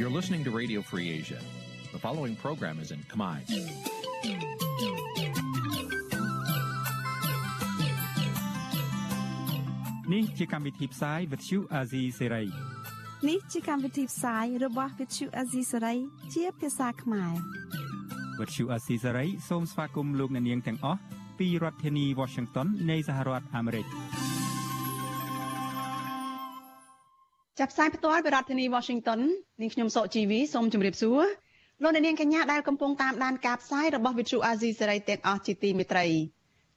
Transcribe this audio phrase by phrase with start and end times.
[0.00, 1.40] You're listening to Radio Free Asia.
[1.92, 3.38] The following program is in Khmer.
[10.10, 12.48] Nǐ chi càm bi tiệp xáy vệt chiu a zì sê ray
[13.28, 15.96] នេះជាកម្មវិធីផ្សាយរបស់ Vithu Azisari
[16.34, 17.32] ជាភាសាខ្មែរ
[18.38, 21.00] វត្តឈូអាស៊ីសេរីសូមស្វាគមន៍លោកអ្នកនាងទាំងអស់
[21.38, 23.86] ពីរដ្ឋធានី Washington នៃសហរដ្ឋអាមេរិក
[27.59, 29.21] ចាប់ផ្សាយផ្ទាល់ពីរដ្ឋធានី Washington
[29.61, 31.21] នាងខ្ញុំសកជីវីសូមជម្រាបសួរ
[31.81, 36.07] លោកអ្នកនាងកញ្ញាដែលកំពុងតាមដានការផ្សាយរបស់ Vithu Azisari ទាំងអស់ជាទីមេត្រី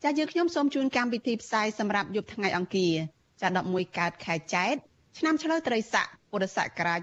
[0.03, 2.95] ចាស់យើងខ្ញុំសូមជូនកម្មវិធីផ្សាយសម្រាប់យប់ថ្ងៃអង្គារ
[3.41, 4.75] ចាស់11កើតខែចែក
[5.19, 7.01] ឆ្នាំឆ្លូវត្រីស័កពុរសករាជ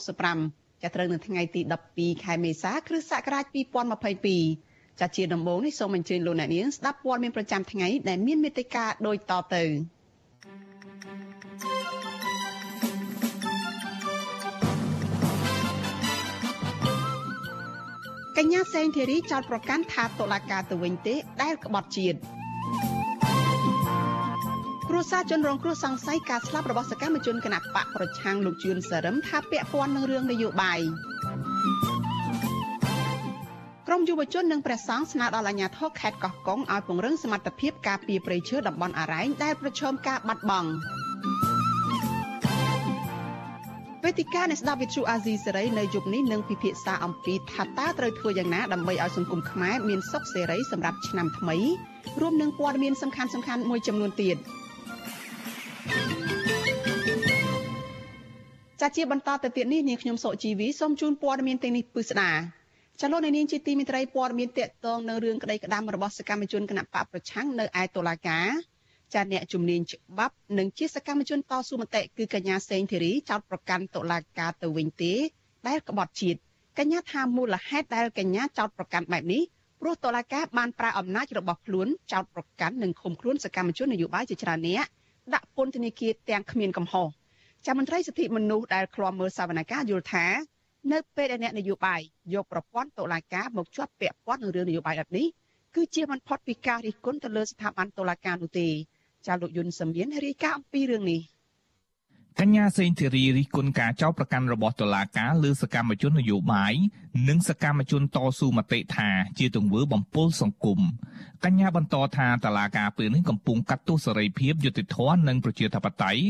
[0.00, 1.60] 2565ចាប់ត្រូវនៅថ្ងៃទី
[1.92, 3.44] 12ខែមេសាគ្រិស្តសករាជ
[4.22, 9.64] 2022ចាជាដំបូងនេះសូមអញ្ជើញលោកអ្នកនាងស្ដាប់ព័ត៌មានប្រចាំថ្ងៃដែលមានមេត្តាដូចតទៅ
[18.38, 22.18] កញ្ញាសេងធីរីចោតប្រកាន់ថាតុលាការទៅវិញទេដែលក្បត់ជាតិ
[24.88, 30.80] គ្រួសារជនរងគ្រោះសង្ស័យការស្លាប់របស់សកម្មជនគណបកប្រឆាំងលោកជឿនសរឹមថាពាក់ព័ន្ធនឹងរឿងនយោបាយ
[33.86, 40.70] ក្រមយុវជននិងព្រះសង្ឃស្នើដល់អាជ្ញាធរខេត្តកោះកុងឲ្យពង្រឹងសមត្ថភាពការពារព្រៃឈើតំបន់អរ៉ែងដែលប្រឈមការបាត់បង់
[44.04, 51.56] វេទិកានៃស្ដាប់វិទ្យុអាស៊ីសេរីនៅយប់នេះនឹងពិភាក្សាអំពីថាតើត្រូវធ្វើយ៉ាងណាដើម្បីឲ្យសង្គមខ្មែរមានសុខសេរីសម្រាប់ឆ្នាំថ្មី
[52.20, 54.36] រួមនឹងព័ត៌មានសំខាន់ៗមួយចំនួនទៀត។
[58.80, 62.30] ចាជាបន្តទៅទៀតនេះនាងខ្ញុំសុជីវីសូមជូនព័ត៌មានទាំងនេះពិស្ដា
[63.00, 68.71] ចលនានាងជាទីមិត្តរីព័ត៌មានតកតងនៅរឿងក្តីក្តាំរបស់សកម្មជនគណៈបកប្រឆាំងនៅឯតុលាការ
[69.14, 75.12] ចាអ្នកជំនាញច្បាប់និងជាសកម្មជនតស៊ូមតិគឺកញ្ញាសេងធីរីចោតប្រកាន់តុលាការទៅវិញទេ
[75.68, 76.38] ដែលក្បត់ជាតិ
[76.78, 79.42] កញ្ញាថាមូលហេតុដែលកញ្ញាចោតប្រកាន់បែបនេះ
[79.80, 84.86] ព្រោះតុលាការបានប្រើអំណាចរបស់ខ្លួនចោតប្រកាន់និងឃុំខ្លួនសកម្មជននយោបាយជាច្រើនអ្នក
[85.34, 87.06] ដាក់ពន្ធនាគារទាំងគ្មានកំហុស
[87.66, 90.26] ចាំមន្ត្រីសិទ្ធិមនុស្សដែលឃ្លាំមើលសវនកម្មយល់ថា
[90.92, 92.00] នៅពេលដែលអ្នកនយោបាយ
[92.34, 95.26] យកប្រព័ន្ធតុលាការមកជាប់ពាក់ព័ន្ធនឹងរឿងនយោបាយបែបនេះ
[95.74, 98.68] គឺជាមិនផុតពីការរិះគន់ទៅលើស្ថាប័នតុលាការនោះទេ
[99.26, 101.22] ចាលោកយុនសមៀនរាយការណ៍អំពីរឿងនេះ
[102.40, 106.74] កញ្ញាសេងធីរីរិះគន់ការចោទប្រកាន់របស់តុលាការលើសកម្មជននយោបាយ
[107.28, 110.80] និងសកម្មជនតស៊ូមតិថាជាទង្វើបំពុលសង្គម
[111.44, 116.22] កញ្ញាបន្តថាតុលាការពេលនេះកំពុងកាត់ទោសសេរីភាពយុត្តិធម៌និងប្រជាធិបតេយ្យ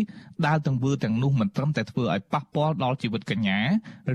[0.46, 3.60] ដែលទង្វើទាំងនោះមិនត្រឹមតែធ្វើឲ្យប៉ះពាល់ដល់ជីវិតកញ្ញា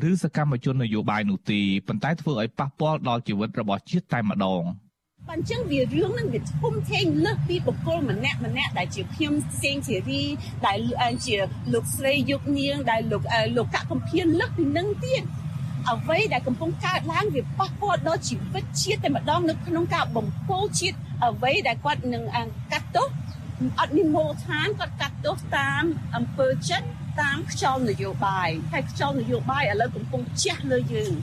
[0.09, 4.63] ឬសកម្មជននយោបាយនោះទេប៉ុន្តែធ្វើឲ្យប៉ះពាល់ដល់ជីវិតរបស់ជាតិតែម្ដង។
[5.27, 10.23] បើអញ្ចឹងវារឿងនឹងវាធំធេងលើសពីបុគ្គលម្នាក់ម្នាក់ដែលជាខ្ញុំសេងសេរី
[10.67, 10.73] ដែ
[11.11, 11.35] លជា
[11.73, 13.23] លោកស្រីយុគនាងដែលលោក
[13.57, 15.23] លោកកកំភៀនលើកពីនឹងទៀត
[15.89, 22.23] អ្វីដែលកំពុងកើតឡើងវាប៉ះពាល់ដល់ជីវិតជាតិតែម្ដងនៅក្នុងការបំពោជាតិអ្វីដែលគាត់នឹង
[22.71, 23.09] កាត់ទោស
[23.79, 25.83] អត់មានមូលដ្ឋានគាត់កាត់ទោសតាម
[26.15, 26.87] អង្គើចិត្ត
[27.21, 31.13] តាមខ្យល់នយោបាយហើយខ្យល់នយោបាយឥឡូវកំពុងជះលើយើង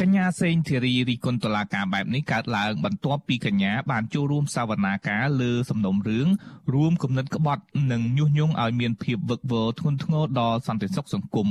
[0.00, 6.28] កញ្ញាសេងធីរីរីគុណតឡាការបែបនេះកើតឡើងបន្ទាប់ពីកញ្ញាបានចូលរួមសវនាការលើសំណុំរឿង
[6.74, 7.62] រួមគំនិតក្បត់
[7.92, 11.48] និងញុះញង់ឲ្យមានភាពវឹកវរធ្ងន់ធ្ងរដល់សន្តិសុខសង្គម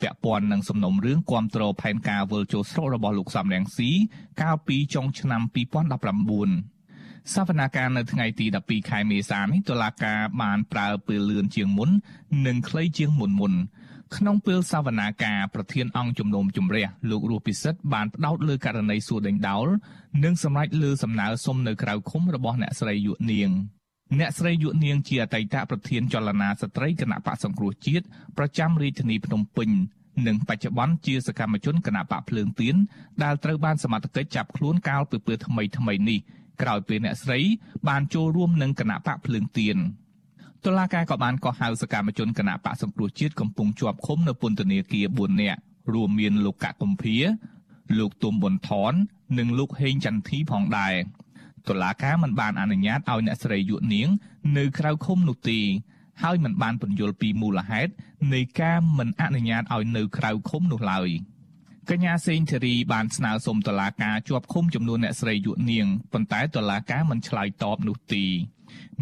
[0.00, 3.90] ពាក់ព័ន្ធនឹងសំណុំរឿងគាំទ្រផែនការវិលចូលស្រុករបស់លោកសំរងស៊ី
[4.40, 5.42] កាលពីចុងឆ្នាំ
[6.58, 11.90] 2019សវនាការនៅថ្ងៃទី12ខែមេសានេះតុលាការបានប្រើពេលលឿនជាងមុន
[12.46, 13.54] និងខ្លីជាងមុនមុន
[14.16, 19.66] ក្នុងពេលសវនាការប្រធានអង្គជំនុំជម្រះលោករស់ពិសិដ្ឋបានផ្ដោតលើករណីសួរដេញដោល
[20.24, 23.50] និងសម្រេចលើសំណើសុំនៅក្រៅឃុំរបស់អ្នកស្រីយុនាង
[24.18, 28.04] អ្នកស្រីយុនាងជាអតីតប្រធានចលនាស្ត្រីគណៈបកសង្គ្រោះជាតិ
[28.36, 29.70] ប្រចាំរាជធានីភ្នំពេញ
[30.26, 32.76] និងបច្ចុប្បន្នជាសកម្មជនគណៈបកភ្លើងទៀន
[33.22, 36.20] ដែលត្រូវបានសមត្ថកិច្ចចាប់ខ្លួនកាលពីពេលថ្មីថ្មីនេះ
[36.62, 37.40] ក្រោយពេលអ្នកស្រី
[37.88, 39.78] បានចូលរួមនឹងគណៈបកភ្លើងទៀន
[40.66, 45.60] តុលាការក៏បានកោះហៅសកម្មជនគណៈបកសង្គ្រោះជាតិកំពុងជាប់ឃុំនៅពន្ធនាគារ4នាក់
[45.94, 47.16] រួមមានលោកកកុម្ភា
[47.98, 48.92] លោកទុំប៊ុនថន
[49.38, 50.94] និងលោកហេងចន្ទធីផងដែរ
[51.68, 54.08] តុលាការមិនបានអនុញ្ញាតឲ្យអ្នកស្រីយុនាង
[54.58, 55.60] នៅក្រៅឃុំនោះទេ
[56.22, 57.92] ហើយមិនបានពន្យល់ពីមូលហេតុ
[58.34, 61.08] នៃការមិនអនុញ្ញាតឲ្យនៅក្រៅឃុំនោះឡើយ
[61.90, 68.24] កញ្ញាសេងធារីបានស្នើសុំតុលាការជាប់ឃុំចំនួនអ្នកស្រីយុនាងប៉ុន្តែតុលាការមិនឆ្លើយតបនោះទេ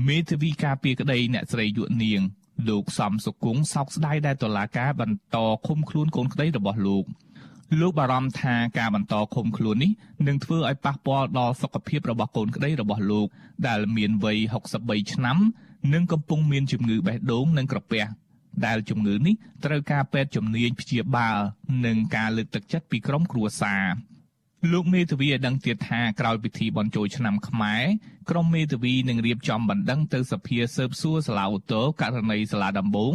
[0.06, 2.20] មេធាវីការពារក្តីអ្នកស្រីយុនាង
[2.68, 5.36] លោកសំសុគង្គសោកស្ដាយដែលតុលាការបន្ត
[5.66, 7.04] ឃុំខ្លួនកូនក្តីរបស់លោក
[7.80, 9.92] លោកបារម្ភថាការបន្តឃុំខ្លួននេះ
[10.26, 13.26] នឹងធ្វើឲ្យប៉ះពាល់ដល់សុខភាពរបស់កូនក្តីរបស់លោក
[13.68, 14.38] ដែលមានវ័យ
[14.76, 15.38] 63ឆ្នាំ
[15.92, 18.04] និងកំពុងមានជំងឺបេះដូងនិងក្រពះ
[18.66, 19.34] ដែលជំងឺនេះ
[19.64, 21.38] ត្រូវការពេទ្យជំនាញព្យាបាល
[21.86, 23.84] និងការលើកទឹកចិត្តពីក្រុមគ្រួសារ
[24.72, 27.84] លោកមេធាវីឲ្យដឹងទៀតថាក្រោយពិធីបុណ្យចូលឆ្នាំខ្មែរ
[28.30, 33.14] ក្រុមមេធាវីនឹងរៀបចំបណ្ដឹងទៅសភាស៊ើបសួរសាលាឧទ្ធរករណីសាលាដំបង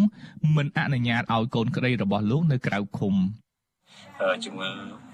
[0.55, 3.15] មិនអនុញ្ញាតឲ្យកូនក្តីរបស់លោកនៅក្រៅឃុំ
[4.45, 4.69] ជំងឺ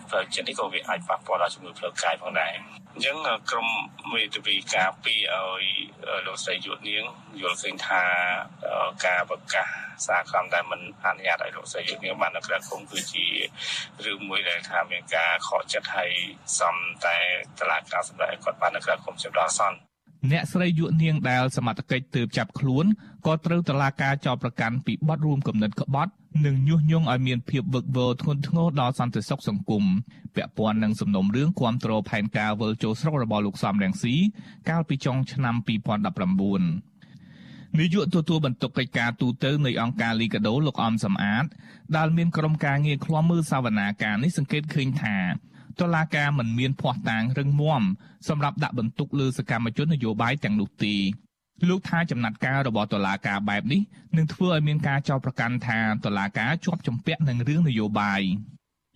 [0.09, 2.53] ផ្លូវចិត្តនេះក៏វាអាចប៉ះពាល់ដល់ជំងឺផ្លូវកាយផងដែរ
[2.93, 3.17] អញ្ចឹង
[3.51, 3.67] ក្រុម
[4.13, 5.63] មេធាវីការពីឲ្យ
[6.25, 7.03] លោកស្រីយុទ្ធនាង
[7.41, 8.01] យល់ឃើញថា
[9.05, 9.67] ការប្រកាស
[10.05, 13.25] សារក្រមដែលមិនអនុញ្ញាតឲ្យលោកស្រីយុទ្ធនាងបាននៅក្រៅឃុំគឺជា
[14.05, 16.11] រឿងមួយដែលថាមានការខកចិត្តឲ្យ
[16.59, 16.75] សំ
[17.05, 17.17] តែ
[17.59, 19.77] តឡាការសម្រាប់ឲ្យគាត់បាននៅក្រៅឃុំជាដល់សន្ន
[20.31, 22.85] អ្នកស្រីយុវនាងដែលសមត្ថកិច្ចទើបចាប់ខ្លួន
[23.25, 26.11] ក៏ត្រូវតឡាការចោទប្រកាន់ពីបទរួមគំនិតក្បត់
[26.45, 29.83] និងញុះញង់ឲ្យមានភាពវឹកវរធ្ងន់ធ្ងរដល់សន្តិសុខសង្គម
[30.35, 34.15] ពាក់ព័ន្ធនឹងសំណុំរឿងគាំទ្រផែនការវិលចូលស្រុករបស់លោកសំរងស៊ី
[34.69, 36.96] កាលពីចុងឆ្នាំ2019
[37.79, 41.45] នាយកទទួលបន្ទុកកិច្ចការទូតនៃអង្គការលីកាដូលោកអំសំអាត
[41.97, 45.17] ដែលមានក្រុមការងារឃ្លាំមើលសវនាការនេះសង្កេតឃើញថា
[45.79, 47.83] តុលាការមិនមានភ័ស្តុតាងរឹងមាំ
[48.27, 50.95] សម្រាប់ដាក់បន្ទុកលើសកម្មជននយោបាយទាំងនោះទេ
[51.69, 53.81] លោកថាចំណាត់ការរបស់តុលាការបែបនេះ
[54.17, 58.21] នឹងធ្វើឲ្យមានការចោទប្រកាន់ថាតុលាការជាប់ជំពាក់នឹងរឿងនយោបាយ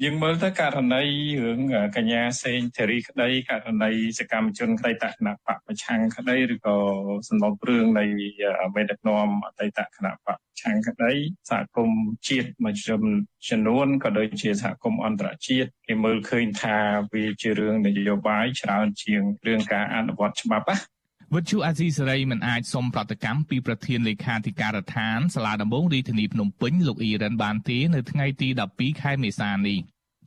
[0.05, 1.03] យើងមើលទៅករណី
[1.43, 1.59] រឿង
[1.97, 6.77] កញ្ញាសេងធារីក្តីករណីសកម្មជនក្តីតគណៈបកប្រឆាំងក្តីឬក៏
[7.27, 8.05] សំណុំរឿងនៃ
[8.75, 11.11] មេដឹកនាំអតីតគណៈបកប្រឆាំងក្តី
[11.49, 12.75] សហគមន៍ជាតិមួយ
[13.49, 16.77] ចំនួនក៏ដូចជាសហគមន៍អន្តរជាតិគេមើលឃើញថា
[17.13, 20.77] វាជារឿងនយោបាយច្រើនជាងរឿងការអនុវត្តច្បាប់ណា
[21.35, 29.77] វិទ្យុអាស៊ីសេរីមិនអាចសុំប្រតិកម្មពីប្រធានលេខាធិការដ្ឋានសាលាដំបងរាជធានីភ្នំពេញលោកអ៊ីរ៉ានបានទេនៅថ្ងៃទី12ខែមេសានេះ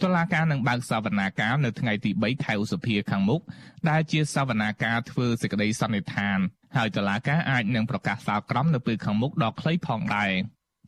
[0.02, 3.40] តុលាការនឹងបើកសវនាការនៅថ្ងៃទី3ខែឧសភាខាងមុខ
[3.88, 6.38] ដែលជាសវនាការធ្វើសេចក្តីសន្និដ្ឋាន
[6.76, 10.32] ហើយតុលាការអាចនឹងប្រកាសសាលក្រមនៅពេលខាងមុខដ៏ខ្លីផងដែរ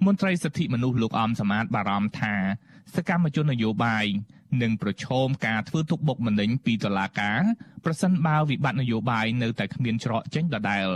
[0.07, 2.35] មន្ត្រីសិទ្ធិមនុស្សលោកអំសមាតបារម្ភថា
[2.95, 4.07] សកម្មជននយោបាយ
[4.62, 7.43] នឹងប្រឈមការធ្វើទុកបុកម្នេញពីតុលាការ
[7.84, 10.87] ប្រសិនបើវិបត្តិនយោបាយនៅតែគ្មានច្រកចេញដដែល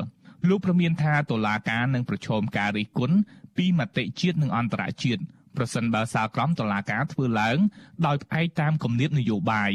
[0.48, 3.16] លោកប្រមានថាតុលាការនឹងប្រឈមការរិះគន់
[3.56, 5.22] ពីមតិជាតិនិងអន្តរជាតិ
[5.56, 7.58] ប្រសិនបើសាលក្រមតុលាការធ្វើឡើង
[8.06, 9.72] ដោយផ្អែកតាមគំនិតនយោបាយ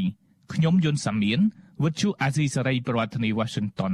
[0.54, 1.39] ខ្ញុំយុនសាមៀន
[1.83, 3.94] វិទ្យុអាស៊ីសេរីប្រធានាធិបតី Washington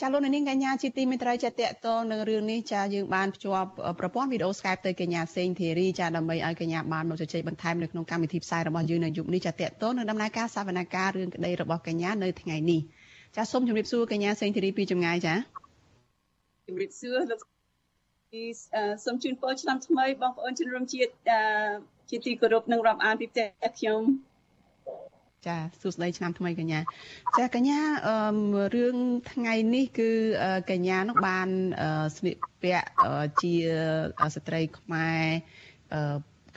[0.00, 3.70] ចាលោកនាងកញ្ញាជាទីមេត្រីចាតកតងនឹងរឿងនេះចាយើងបានភ្ជាប់
[4.00, 12.80] ប្រព័ន្ធវីដេអូ Skype ទៅកញ្ញាសេងធីរីចាដើម្បីឲ្យកញ្ញាបានមកជជែកបន្ថែមនៅក្នុងកម្មវិធីផ្សាយរបស់យើងនៅយប់នេះចាតកតងនឹងដំណើរការសវនកម្មរឿងក្តីរបស់កញ្ញានៅថ្ងៃនេះ
[13.36, 15.34] ចាសូមជម្រាបសួរកញ្ញាសេងធីរីពីចម្ងាយចា
[16.66, 17.40] ជម្រាបសួរលោក
[19.04, 21.12] សូមជូនពរឆ្នាំថ្មីបងប្អូនជនរួមជាតិ
[22.10, 23.46] ជាទីគោរពនិងរាប់អានពីផ្ទះ
[23.78, 24.00] ខ្ញុំ
[25.46, 26.80] ចាសួស្តីឆ្នាំថ្មីកញ្ញា
[27.36, 27.80] ចាកញ្ញា
[28.76, 28.96] រឿង
[29.32, 30.10] ថ្ងៃនេះគឺ
[30.70, 31.48] កញ្ញានោះបាន
[32.16, 32.88] ស្លៀកពាក់
[33.40, 33.52] ជា
[34.34, 35.22] ស្ត្រីខ្មែរ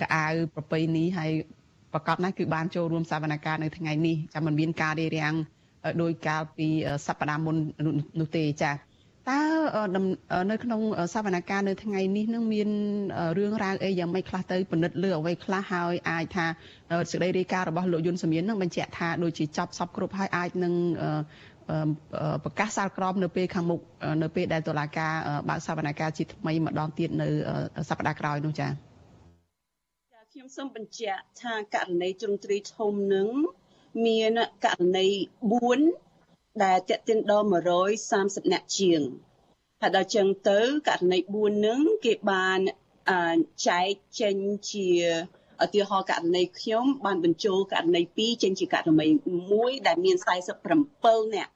[0.02, 0.26] កៅអៅ
[0.56, 1.32] ប្រពៃណីហើយ
[1.94, 5.36] ប្រកបណាស់គឺបានចូលរួមសវនកម្មនៅថ្ងៃនេះចាំមិនមានការរារាំង
[6.02, 6.68] ដោយកាលពី
[7.08, 7.56] សប្តាហ៍មុន
[8.20, 8.72] នោះទេចា
[9.28, 9.42] តើ
[10.52, 10.82] នៅក្នុង
[11.14, 12.70] សវនកម្មនៅថ្ងៃនេះនឹងមាន
[13.38, 16.46] រឿងរ៉ាវអីយ៉ាងម៉េចខ្លះទៅពិនិត្យលើអ្វីខ្លះហើយអាចថា
[17.12, 20.74] សេចក្តីរាយការណ៍របស់លោកយុនសមៀននឹងបញ្ជាក់ថាដូចជាចប់សពគ្រប់ហើយអាចនឹង
[22.44, 23.80] ប្រកាសសាលក្រមនៅពេលខាងមុខ
[24.24, 25.14] នៅពេលដែលតុលាការ
[25.50, 27.28] បើកសវនកម្មជាថ្មីម្ដងទៀតនៅ
[27.90, 28.72] សប្តាហ៍ក្រោយនោះចា៎
[30.34, 33.28] ខ្ញុំសូមបញ្ជាក់ថាករណីជ្រុងទ្រីធំនឹង
[34.06, 34.32] មាន
[34.66, 35.08] ករណី
[35.68, 36.09] 4
[36.64, 37.48] ដែលតេតិនដល់
[38.00, 39.02] 130អ្នកជាង
[39.82, 42.60] ហើយដល់ចឹងទៅករណី4នឹងគេបាន
[43.68, 43.92] ចែក
[44.22, 44.36] ចេញ
[44.72, 44.90] ជា
[45.64, 49.08] ឧទាហរណ៍ករណីខ្ញុំបានបញ្ចូលករណី2ចេញជាករណី
[49.48, 50.18] 1ដែលមាន
[50.76, 51.50] 47អ្នក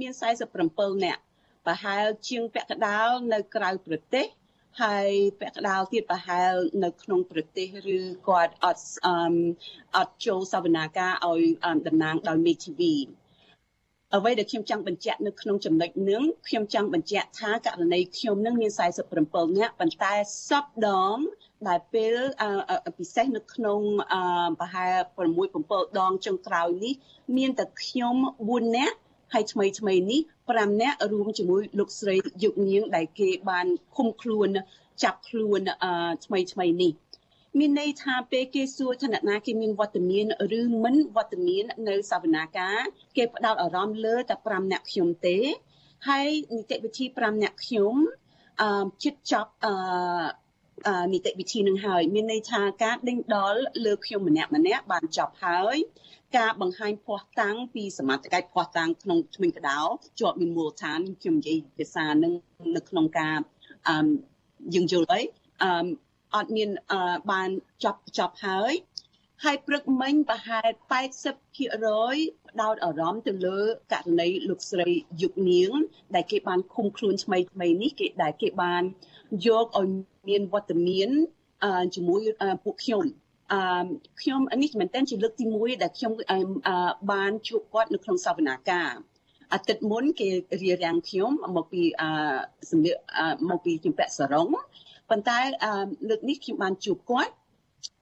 [0.00, 1.18] មាន47អ្នក
[1.66, 4.26] ប្រហែលជាងពាក់កដាលនៅក្រៅប្រទេស
[4.82, 6.52] ហើយពាក់កដាលទៀតប្រហែល
[6.84, 8.84] នៅក្នុងប្រទេសឬគាត់អត់
[9.96, 11.42] អត់ចូលសវនាការឲ្យ
[11.86, 12.94] តំណាងដោយមេធាវី
[14.14, 20.12] អ្វីដែលខ្ញុំចង់បញ្ជាក់នៅក្នុងចំណុចនឹងខ្ញុំចង់បញ្ជាក់ថាករណីខ្ញុំនឹងមាន47នាក់ប៉ុន្តែ
[20.48, 21.16] សពដង
[21.68, 22.14] ដែលពេល
[22.98, 23.80] ពិសេសនៅក្នុង
[24.60, 25.26] ប្រហែល6
[25.62, 26.94] 7ដងចុងក្រោយនេះ
[27.36, 28.14] មានតែខ្ញុំ
[28.46, 28.96] 4នាក់
[29.34, 30.20] ហើយថ្មីថ្មីនេះ
[30.50, 34.48] 5នាក់រួមជាមួយលោកស្រីយុគនាងដែលគេបានឃុំខ្លួន
[35.02, 35.60] ចាប់ខ្លួន
[36.24, 36.92] ថ្មីថ្មីនេះ
[37.58, 40.26] មានន័យថាពេលគេសួរឋានៈណាគេមានវត្តមាន
[40.58, 42.78] ឬមិនវត្តមាននៅសវនាការ
[43.16, 45.38] គេផ្ដោតអារម្មណ៍លើតែ5អ្នកខ្ញុំទេ
[46.08, 47.94] ហើយនីតិវិធី5អ្នកខ្ញុំ
[48.60, 53.54] អឺជិតចប់អឺនីតិវិធីនឹងហើយ មានន័យថាការដេញដោល
[53.86, 55.76] លើខ្ញុំម្នាក់ម្នាក់បានចប់ហើយ
[56.38, 59.80] ការបង្ហាញភ័ស្តុតាងពីសមត្ថកិច្ចភ័ស្តុតាងក្នុងថ្មិញកដោ
[60.20, 62.32] ជាប់មានមូលដ្ឋានខ្ញុំនិយាយភាសានឹង
[62.76, 63.38] នៅក្នុងការ
[63.88, 64.06] អឺ
[64.74, 65.20] យើងយល់អី
[65.62, 65.86] អឺ
[66.36, 67.50] អត់មានអឺបាន
[67.84, 68.72] ចប់ចប់ហើយ
[69.44, 70.68] ហើយព្រឹកមិញប្រហែល
[71.34, 73.60] 80%ផ្ដោតអារម្មណ៍ទៅលើ
[73.92, 74.90] ករណីលោកស្រី
[75.22, 75.70] យុគនាង
[76.14, 78.82] ដែលគេបានឃុំខ្លួនថ្មីថ្មីនេះគេដែលគេបាន
[79.46, 79.88] យកឲ្យ
[80.28, 81.10] មានវត្តមាន
[81.94, 82.20] ជាមួយ
[82.64, 83.04] ពួកខ្ញុំ
[83.52, 83.86] អឺ
[84.20, 86.12] ខ្ញុំនេះមែនតើជាលើកទី1ដែលខ្ញុំ
[87.12, 88.92] បានជួបគាត់នៅក្នុងសវនាការ
[89.52, 90.28] អាទិត្យមុនគេ
[90.62, 92.08] រៀបរៀងខ្ញុំមកពីអឺ
[92.70, 92.96] សម្លៀក
[93.50, 94.48] មកពីជំពាក់សរង
[95.10, 95.38] ប៉ុន្តែ
[96.08, 97.32] លើកនេះខ្ញុំបានជួបគាត់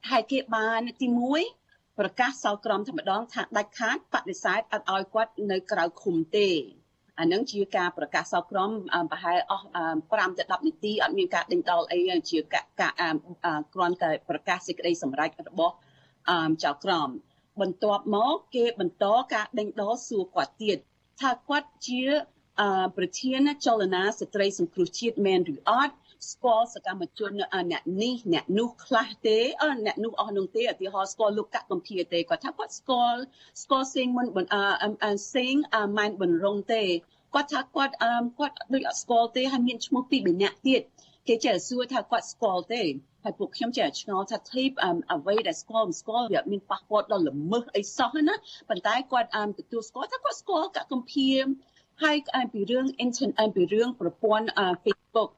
[0.09, 1.07] ហើយគេបានទី
[1.53, 6.49] 1ប្រកាសសោក្រមតែម្ដងថាដាច់ខាតបដិសេធអត់ឲ្យគាត់នៅក្រៅឃុំទេ
[7.19, 8.69] អានឹងជាការប្រកាសសោក្រម
[9.11, 9.65] ប្រហែលអស់
[10.01, 11.99] 5ទៅ10នាទីអត់មានការដេញដោលអី
[12.31, 12.65] ជាការ
[13.73, 15.75] គ្រាន់តែប្រកាសសេចក្តីសម្រេចរបស់
[16.63, 17.09] ចៅក្រម
[17.61, 20.77] បន្ទាប់មកគេបន្តការដេញដោលសួរគាត់ទៀត
[21.21, 22.03] ថាគាត់ជា
[22.97, 25.93] ប្រធានចលនាស្ត្រីសង្គ្រោះជាតិមែនឬអត់
[26.31, 33.19] ស្គាល់សកម្មជនអ្នកនេះអ្នកនោះខ្លះទេអអ្នកនោះអស់នោះទេឧទាហរណ៍ស្គាល់លោកកកំភាទេគាត់ថាគាត់ស្គាល់
[33.63, 34.27] ស្គាល់សេងមុន
[35.03, 35.53] អឺសេង
[35.97, 36.83] ម៉ែនបនរងទេ
[37.33, 40.81] គាត់ថាគាត់អឺគាត់ដូចអត់ស្គាល់ទេហើយមានឈ្មោះពីរម្នាក់ទៀត
[41.27, 42.83] គេចេះសួរថាគាត់ស្គាល់ទេ
[43.23, 44.71] ហើយពួកខ្ញុំចេះឆ្ងល់ថាធីប
[45.13, 48.35] អ្វីដែលស្គាល់មិនស្គាល់វាមានប៉ះពាល់ដល់ល្មើសអីសោះណា
[48.69, 49.29] ប៉ុន្តែគាត់
[49.59, 51.31] ទទួលស្គាល់ថាគាត់ស្គាល់កកំភា
[52.03, 52.17] ហើយ
[52.53, 54.47] ពីរឿង internet ពីរឿងប្រព័ន្ធ
[54.83, 55.29] Facebook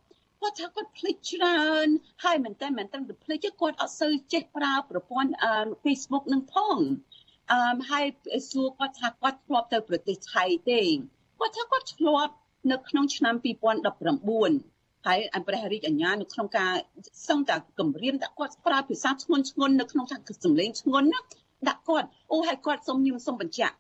[0.47, 1.87] គាត់ថាគាត់ភ្លេចច្រើន
[2.23, 5.31] ហើយមែនតើមែនតើភ្លេចគាត់អត់សូវចេះប្រើប្រព័ន្ធ
[5.83, 6.77] Facebook នឹងផង
[7.51, 8.05] អឺហើយ
[8.51, 10.81] សួរគាត់ថាគាត់ធ្លាប់ទៅប្រទេសថៃទេ
[11.39, 12.33] គាត់ថាគាត់ធ្លាប់
[12.71, 13.35] នៅក្នុងឆ្នាំ
[14.41, 16.73] 2019ហើយអព្រះរាជអាជ្ញានៅក្នុងការ
[17.29, 21.19] សង្កត់គម្រាមដាក់គាត់ប្រើភាសាធ្ងន់ធ្ងរនៅក្នុងថាសម្លេងធ្ងន់ណា
[21.69, 23.75] ដាក់គាត់អូហើយគាត់សុំខ្ញុំសុំបញ្ជាក់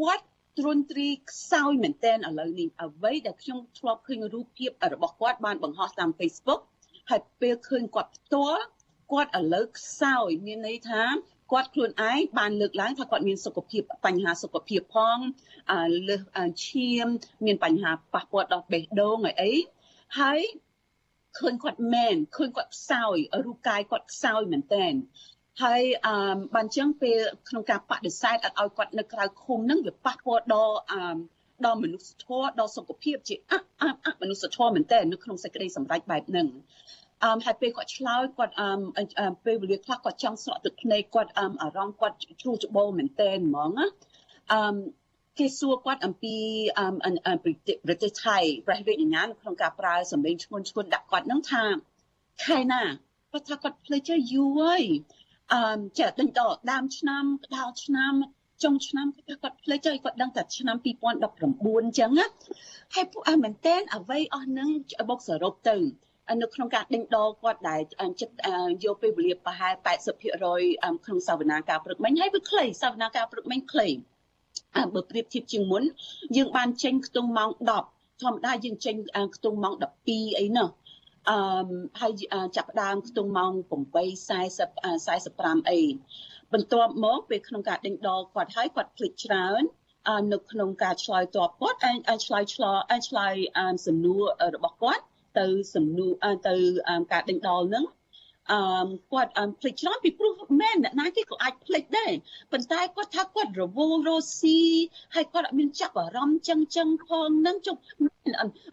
[0.00, 0.24] គាត់
[0.58, 6.60] ទ្រន់ទ្រីខ្សោយមែនតែនឥឡូវនេះអ្វីដែលខ្ញុំធ្លាប់ឃើញរូបភាពរបស់គាត់បានបង្ហោះតាម Facebook
[7.10, 8.62] ហើយពេលឃើញគាត់ផ្ទាល់
[9.12, 11.02] គាត់ឥឡូវខ្សោយមានន័យថា
[11.52, 15.18] គាត់ខ្លួនឯងបានលើកឡើងថាគាត់មានសុខភាពបញ្ហាសុខភាពផង
[16.08, 16.22] លើស
[16.66, 17.06] ឈាម
[17.46, 19.52] មានបញ្ហាប៉ះពាល់ដល់បេះដូងអីអី
[20.18, 20.40] ហើយ
[21.38, 24.86] ឃើញគាត់មែនឃើញគាត់ខ្សោយរូបកាយគាត់ខ្សោយមែនតើ
[25.62, 26.14] ហើយអឺ
[26.54, 31.00] បានចឹងពេលក្នុងការបដិសេធអត់ឲ្យគាត់នៅក្រៅឃុំហ្នឹងវាប៉ះពាល់ដល់អឺ
[31.66, 33.52] ដល់មនុស្សធម៌ដល់សុខភាពជាអ
[33.82, 33.84] អ
[34.22, 36.46] មនុស្សធម៌មែនតើនៅក្នុងសេចក្តីសម្រេចបែបហ្នឹង
[37.24, 43.86] អឺហើយពេលគាត់ឆ្លើយគាត់អឺពេលវេលាខ្លះគាត់ចង់ស្រក់ទឹកភ្នែកគាត់អឺអារម្មណ៍គាត់ជ្រុះច្បោមែនតែនហ្មងណា
[44.52, 44.78] អឺ
[45.38, 46.36] គេសួរគាត់អំពី
[46.78, 51.64] អឺប្រទេសថៃប្រទេសវៀតណាមក្នុងការប្រើសម្លេងឈ្ងន់ឈ្ងន់ដាក់គាត់នឹងថា
[52.44, 52.82] ខែណា
[53.32, 54.82] គាត់ថាគាត់ភ្លេចយូរហើយ
[55.52, 57.24] អឺចេះដេញដល់ដើមឆ្នាំ
[57.56, 58.12] ដល់ឆ្នាំ
[58.62, 62.26] ចុងឆ្នាំគាត់ភ្លេចហើយគាត់ដឹងតែឆ្នាំ2019អញ្ចឹងណា
[62.94, 64.68] ហើយពួកអមែនតែនអ្វីអស់ហ្នឹង
[65.08, 65.76] បុកសរុបទៅ
[66.42, 67.80] នៅក្នុងការដេញដោលគាត់ដែល
[68.20, 68.34] ចិត្ត
[68.84, 69.74] យកពេលវេលាប្រហែល
[70.40, 73.88] 80%ក្នុងសវនាការព្រឹកមិញហើយវាខ្លីសវនាការព្រឹកមិញខ្លី
[74.94, 75.82] បើប្រៀបធៀបជាងមុន
[76.36, 77.50] យើងបានចេញខ្ទង់ម៉ោង
[77.86, 78.94] 10ធម្មតាយើងចេញ
[79.34, 79.74] ខ្ទង់ម៉ោង
[80.06, 80.68] 12អីណោះ
[81.28, 81.38] អឺ
[82.00, 82.12] ហើយ
[82.56, 83.52] ចាប់ផ្ដើមខ្ទង់ម៉ោង
[84.00, 84.06] 8:40
[85.58, 85.80] 45អី
[86.52, 89.62] បន្ទាប់មកពេលក្នុងការដេញដោលគាត់ហើយគាត់ភ្លេចច្រើន
[90.32, 93.34] នៅក្នុងការឆ្លើយតបគាត់អាចឆ្លើយឆ្លើយឆ្លើយ
[93.86, 94.22] សំណួរ
[94.54, 95.04] របស់គាត់
[95.38, 96.12] ទៅសំណួរ
[96.48, 96.56] ទៅ
[97.12, 97.84] ការដេញដោលនឹង
[98.52, 98.60] អឺ
[99.12, 102.12] គាត់ភ្លេចច្រើនពីព្រោះមែនអ្នកណាគេក៏អាចភ្លេចដែរ
[102.52, 104.60] ប៉ុន្តែគាត់ថាគាត់រវល់រស់ស៊ី
[105.14, 107.76] ហើយគាត់អត់មានចាប់អារម្មណ៍ចឹងចឹងផងនឹងជុំ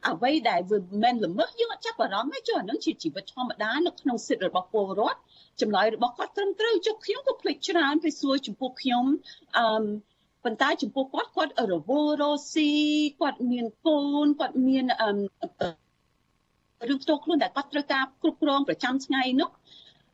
[0.10, 5.20] អ្វីដែលវាមិនល្មើសយើងអត់ចាប់អារម្មណ៍ទេចុះអានឹងជាជីវិតធម្មតានៅក្នុងសិទ្ធិរបស់ពលរដ្ឋ
[5.62, 9.06] ចម្លើយរបស់គាត់ត្រឹមត្រូវចុះខ្ញុំក៏ភ្លេចច្រើនពេលសួរចំពោះខ្ញុំ
[9.58, 9.86] អឺ
[10.44, 12.72] ប៉ុន្តែចំពោះគាត់គាត់រវល់រស់ស៊ី
[13.22, 15.10] គាត់មានកូនគាត់មានអឺ
[16.90, 19.50] រឿងផ្ទាល់ខ្លួនដែលគាត់ត្រូវការគ្រប់គ្រងប្រចាំថ្ងៃនោះ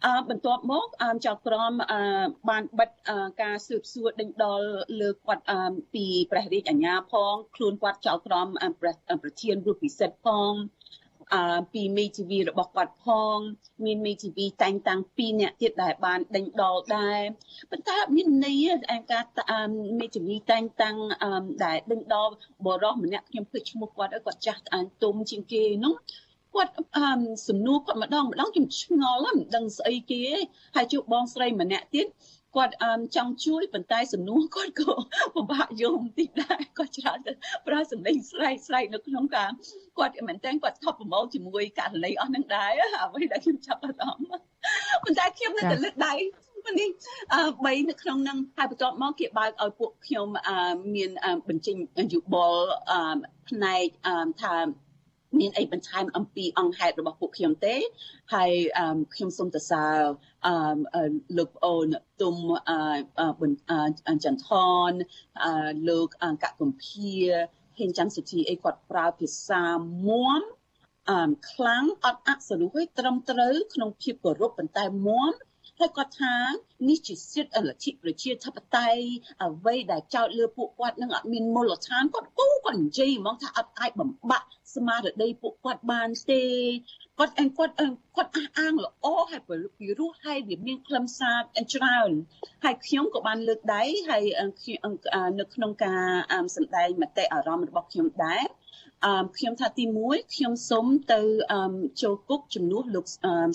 [0.05, 1.99] អឺបន្ទាប់មកអមចៅក្រមអឺ
[2.49, 2.91] បានបិទ
[3.41, 4.61] ការស៊ើបសួរដេញដោល
[5.01, 8.47] លើគាត់អឺពីព្រះរាជអាជ្ញាផងខ្លួនគាត់ចៅក្រម
[9.21, 10.53] ប្រធានរូបពិសិដ្ឋផង
[11.33, 13.37] អឺពីមេធាវីរបស់គាត់ផង
[13.85, 17.19] មានមេធាវីតែងតាំងពីរអ្នកទៀតដែលបានដេញដោលដែរ
[17.71, 18.65] ប៉ុន្តែមានន័យ
[18.95, 19.25] ឯការ
[19.99, 20.97] មេធាវីតែងតាំង
[21.65, 22.29] ដែលដេញដោល
[22.65, 25.95] បរោះម្នាក់ខ្ញុំភ្លេចឈ្មោះគាត់គាត់ចាស់អានទុំជាងគេនោះ
[26.53, 26.73] គាត់
[27.47, 30.23] សំណួរគាត់ម្ដងម្ដងខ្ញុំឆ្ងល់មិនដឹងស្អីគេ
[30.75, 32.07] ហើយជួបបងស្រីម្នាក់ទៀត
[32.55, 34.93] គាត់អឺចង់ជួយប៉ុន្តែសំណួរគាត់ក៏
[35.35, 37.31] ពិបាកយល់បន្តិចដែរគាត់ច្រើនទៅ
[37.67, 39.49] ប្រើសម្លេងស្រែកស្រែកនៅក្នុងការ
[39.97, 42.71] គាត់មែនតើគាត់ថប់ប្រមូលជាមួយករណីអស់នឹងដែរ
[43.03, 44.29] អ្វីដែលខ្ញុំចាប់អារម្មណ៍
[45.03, 46.15] ប៉ុន្តែខ្ញុំនៅតែលើកដៃ
[46.79, 46.89] នេះ
[47.33, 50.57] អឺ3នៅក្នុងនឹងហើយបន្ទាប់មកគេបើកឲ្យពួកខ្ញុំអឺ
[50.95, 51.11] មាន
[51.49, 51.75] បញ្ចេញ
[52.13, 52.99] យោបល់អឺ
[53.49, 54.55] ផ្នែកអឺថា
[55.39, 57.75] មានអីបន្ថែមអំពីអង្គហេតុរបស់ពួកខ្ញុំទេ
[58.33, 58.51] ហើយ
[59.13, 59.83] ខ្ញុំសូមទៅសើ
[60.45, 61.87] អឺលោកអូន
[62.21, 62.35] ទុំ
[62.69, 64.49] អឺចន្ទថ
[64.89, 64.91] ន
[65.89, 67.13] លោកអង្គកំភា
[67.77, 69.63] ហ៊ានចាំសុធីអីគាត់ប្រើភាសា
[70.07, 70.41] មួម
[71.09, 75.31] អឺខ្លាំងអត់អសរុហើយត្រឹមត្រូវក្នុងភាពគោរពប៉ុន្តែមួម
[75.79, 76.35] ហើយគាត់ថា
[76.89, 79.03] នេះជាសិទ្ធិលទ្ធិប្រជាធិបតេយ្យ
[79.43, 86.43] អ្វីដែលចោទលើពួកគាត់នឹងអត់មានមូលដ្ឋានគាត់គូគាត់និយាយហ្មងថាអត់អាចបំបាក់ស្មារតីពួកគាត់បានទេ
[87.19, 87.73] គាត់អញគាត់
[88.15, 89.41] គាត់អះអាងល្អហើយ
[89.77, 91.37] ពីរោះហើយវាមានខ្លឹមសារ
[91.73, 92.11] ច្រើន
[92.63, 94.23] ហើយខ្ញុំក៏បានលើកដៃហើយ
[95.39, 96.03] នៅក្នុងការ
[96.55, 98.43] សម្ដែងមតិអារម្មណ៍របស់ខ្ញុំដែរ
[99.05, 101.21] អឺខ្ញុំថាទី1ខ្ញុំសូមទៅ
[102.01, 103.05] ចូលគុកជំនួសលោក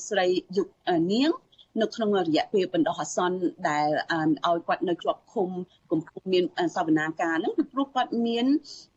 [0.08, 0.68] ស្រីយុគ
[1.12, 1.30] នាង
[1.82, 3.36] នៅក្នុងរយៈពេលបណ្ដោះអាសន្ន
[3.70, 3.88] ដែល
[4.46, 5.48] ឲ្យគាត់នៅជាប់ឃុំ
[5.90, 6.44] កំពុងមាន
[6.76, 8.46] សវនាការហ្នឹងពីព្រោះគាត់មាន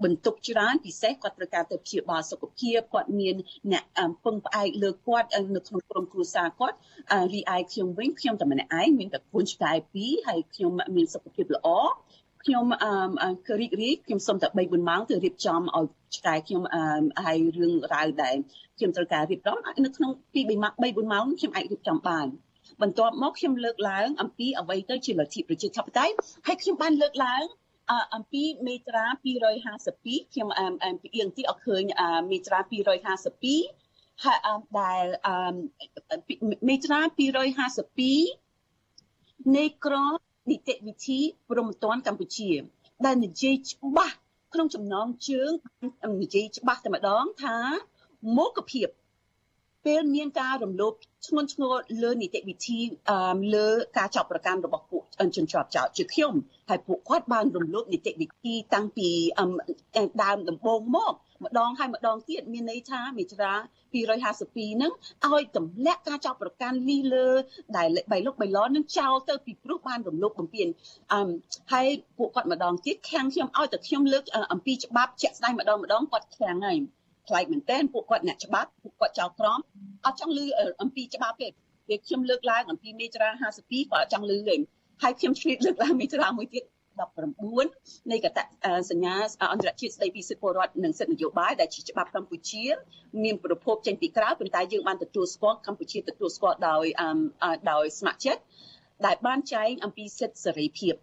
[0.03, 3.35] បន្ទុកច្រើនពិសេសគាត់ត្រូវការទៅព្យាបាលសុខភាពគាត់មាន
[3.71, 3.83] អ្នក
[4.23, 6.77] ពឹងផ្អែកលើគាត់នៅក្នុងក្រុមគ្រួសារគាត់
[7.33, 11.69] រីឯខ្ញុំវិញខ្ញុំតែម្នាក់ឯងមានតែកូនឆ្កែពីរហើយខ្ញុំមានសុខភាពល្អ
[12.43, 15.85] ខ្ញុំអឺគឺរីករាយខ្ញុំសុំតែ3 4ម៉ោងទៅរៀបចំឲ្យ
[16.17, 16.83] ឆ្កែខ្ញុំអឺ
[17.25, 18.35] ហើយរឿងរ៉ាវដែល
[18.77, 22.27] ខ្ញុំត្រូវការរៀបចំនៅក្នុង2 3ម៉ោង3 4ម៉ោងខ្ញុំអាចរៀបចំបាន
[22.81, 26.13] បន្ទាប់មកខ្ញុំលើកឡើងអំពីអ្វីទៅជាលទ្ធិប្រជាធិបតេយ្យ
[26.47, 27.43] ហើយខ្ញុំបានលើកឡើង
[28.15, 29.05] អំពីមេត្រា
[29.65, 30.61] 252ខ្ញុំអ
[30.93, 31.83] មពីអៀងទីអត់ឃើញ
[32.31, 34.39] មេត្រា252ហើយ
[34.79, 35.03] ដែល
[36.67, 36.99] មេត្រា
[38.49, 40.13] 252នៃក្រម
[40.49, 41.19] នីតិវិធី
[41.49, 42.51] ព្រហ្មទណ្ឌកម្ពុជា
[43.05, 44.15] ដែលនិយាយច្បាស់
[44.53, 45.51] ក្នុងចំណងជើង
[46.23, 47.57] និយាយច្បាស់តែម្ដងថា
[48.37, 48.87] មុខភាព
[49.85, 50.93] ពេលមានការរំលោភ
[51.27, 51.73] ធ្ងន់ធ្ងរ
[52.03, 52.79] លើនីតិវិធី
[53.55, 55.03] លើការចាប់ប្រកាន់របស់ពួក
[55.35, 56.33] ជនជាប់ចោតជាខ្ញុំ
[56.69, 59.09] ហើយពួកគាត់បានរំលោភនីតិវិធីតាំងពី
[60.23, 61.13] ដើមដំបូងមក
[61.45, 63.53] ម្ដងហើយម្ដងទៀតមានន័យថាមេត្រា
[63.93, 64.93] 252ហ្នឹង
[65.25, 67.27] ឲ្យទម្លាក់ការចាប់ប្រកាន់លីលើ
[67.77, 70.67] ដែលបៃលុកបៃឡននឹងចោលទៅពីព្រោះបានរំលោភបំពាន
[71.13, 71.27] អឹម
[71.71, 76.77] ហើយពួកគាត់ម្ដងទៀតខាំងខ្ញុំឲ្យតែខ្ញុំលើកអំពីច្បាប់ជាក់ស្ដែងម្ដងម្ដងគាត់ខាំងហើយ
[77.27, 79.59] ប្លែកមែនតើពួកគាត់អ្នកច្បាប់ពួកគាត់ចោលក្រម
[80.05, 80.45] អត់ចង់ឮ
[80.81, 81.47] អំពីច្បាប់ទេ
[81.87, 83.29] ពេលខ្ញុំលើកឡើងអំពីមេត្រា
[83.61, 84.55] 52គាត់អត់ចង់ឮទេ
[85.03, 86.63] ហើយខ្ញុំឆ្លៀតលើកឡើងមេត្រាមួយទៀត
[87.39, 88.39] 19នៃកត
[88.91, 89.15] សញ្ញា
[89.51, 92.63] អន្តរជាតិស្តីពីសិទ្ធិពលរដ្ឋនិងសិទ្ធិនយោបាយដែលជាច្បាប់កម្ពុជា
[93.23, 96.85] មានប្រភពចេញពីក្រៅប៉ុន្តែយើងបានទទួលស្គាល់កម្ពុជាទទួលស្គាល់ដោយ
[97.71, 98.41] ដោយស្ម័គ្រចិត្ត
[99.05, 100.95] ដែលបានចែងអំពីសិទ្ធិសេរីភាព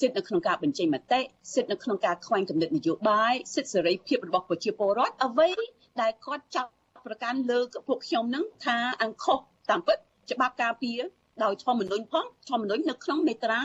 [0.00, 1.20] សិទ្ធិនៅក្នុងការបញ្ចេញមតិ
[1.54, 5.50] សិទ្ធិនៅក្នុងការខ្វែងគំនិតនយោបាយសិទ្ធិសេរីភាពរបស់ប្រជាពលរដ្ឋអ្វី
[6.00, 6.70] ដែលគាត់ចាប់
[7.06, 9.38] ប្រកាន់លើពួកខ្ញុំនឹងថាអង្គុស
[9.70, 9.98] តាមពិត
[10.30, 11.00] ច្បាប់ការពារ
[11.44, 13.60] ដោយធម្មនុញ្ញផងធម្មនុញ្ញនៅក្នុងមេត្រា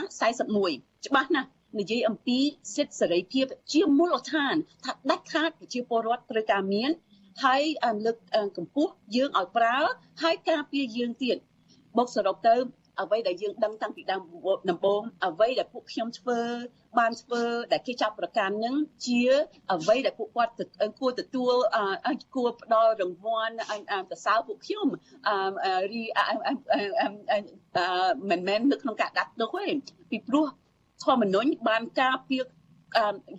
[0.50, 2.38] 41ច្បាស់ណាស់និយាយអំពី
[2.74, 6.90] សិទ្ធិសេរីភាពជាមូលដ្ឋានថាដាច់ខាតប្រជាពលរដ្ឋត្រូវការមាន
[7.44, 7.62] ហើយ
[8.06, 8.16] លើក
[8.56, 9.78] កម្ពស់យើងឲ្យប្រើ
[10.22, 11.36] ហើយការពារយើងទៀត
[11.96, 12.54] បូកសរុបទៅ
[13.00, 14.22] អ្វីដែលយើងដឹងតាំងពីដើម
[14.70, 16.40] ដំបូងអ្វីដែលពួកខ្ញុំធ្វើ
[16.98, 18.74] បានធ្វើដែលគេចាប់ប្រកាន់នឹង
[19.06, 19.22] ជា
[19.72, 20.52] អ្វីដែលពួកគាត់
[21.00, 21.54] គួរទទួល
[22.34, 23.54] គួរផ្ដល់រង្វាន់
[24.10, 24.86] សរសើរពួកខ្ញុំ
[25.92, 26.02] រី
[28.30, 29.66] មិនមែននៅក្នុងការដាក់ទុកទេ
[30.10, 30.46] ពីព្រោះ
[31.04, 32.44] ធម្មនុញ្ញបានការពារ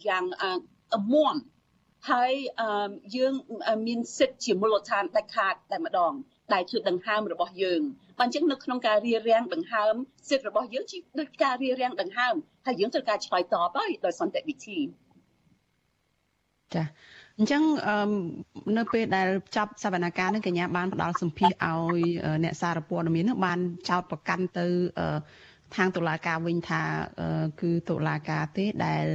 [0.08, 0.24] យ៉ាង
[1.14, 1.36] មុំ
[2.12, 2.34] ហើយ
[3.16, 3.34] យើង
[3.88, 6.14] មានសិទ្ធិជាមូលដ្ឋានដាច់ខាតតែម្ដង
[6.54, 9.94] ដែលជាដង្ហើមរបស់យើងបើ អញ្ចឹងនៅក្នុងការរៀបរៀងដង្ហើម
[10.30, 14.80] សិទ្ធិរបស់យើងជាដូចការរៀបរៀងដង្ហើមហើយយើងត្រូវការឆ្លើយតបហើយដោយសន្តិវិធី
[16.76, 16.84] ចា
[17.38, 17.64] អញ្ចឹង
[18.78, 22.02] នៅពេលដែលចាប់សវនកម្មនេះកញ្ញាបានផ្ដល់សម្ភារឲ្យ
[22.44, 24.66] អ្នកសារព័ត៌មានបានចោតប្រកាន់ទៅ
[25.76, 26.82] ខាងតុលាការវិញថា
[27.62, 29.06] គឺតុលាការទេដែល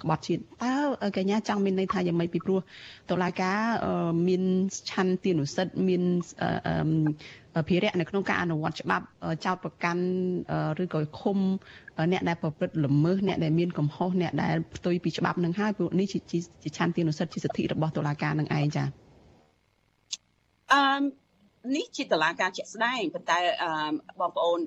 [0.00, 2.60] ក្បត់ជាតិតើកញ្ញាចង់មានន័យថាយ៉ាងម៉េចពីព្រោះ
[3.10, 3.60] តុលាការ
[4.28, 4.42] មាន
[4.90, 6.02] ឆន្ទានុសិទ្ធិមាន
[7.68, 9.04] ភារៈនៅក្នុងការអនុវត្តច្បាប់
[9.44, 10.04] ចោតប្រកាន់
[10.82, 11.38] ឬក៏ឃុំ
[12.12, 18.86] អ្នកដែលប្រព្រឹត្តល្មើសអ្នកដែលមានកំហុសអ្នកដែលផ្ទុយពីច្បាប់នឹងហើយព្រោះនេះជាឆន្ទានុសិទ្ធិជាសិទ្ធិរបស់តុលាការនឹងឯងចា៎
[20.72, 20.82] អឺ
[21.76, 23.38] នេះជាតឡាការជាក់ស្ដែងប៉ុន្តែ
[24.20, 24.58] បងប្អូន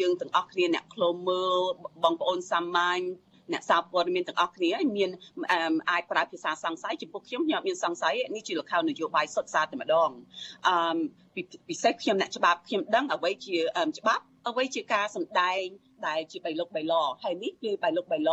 [0.00, 1.54] យើងទាំងអស់គ្នាអ្នកខ្លុំមើល
[2.04, 3.02] បងប្អូនសាមញ្ញ
[3.52, 5.10] អ្នកសារព័ត៌មានទាំងអស់គ្នាមាន
[5.90, 10.10] អាចប្រើភាសាសង្ស័យចំពោះខ្ញុំខ្ញុំអត់មានសង្ស័យនេះជាលខោនយោបាយសុទ្ធសាធតែម្ដង
[10.68, 10.74] អឺ
[11.68, 13.56] ពិសេសខ្ញុំអ្នកច្បាប់ខ្ញុំដឹងអ្វីជា
[13.98, 15.64] ច្បាប់អ្វីជាការសម្ដែង
[16.08, 18.30] ដែលជាបៃលុកបៃឡហើយនេះគឺបៃលុកបៃឡ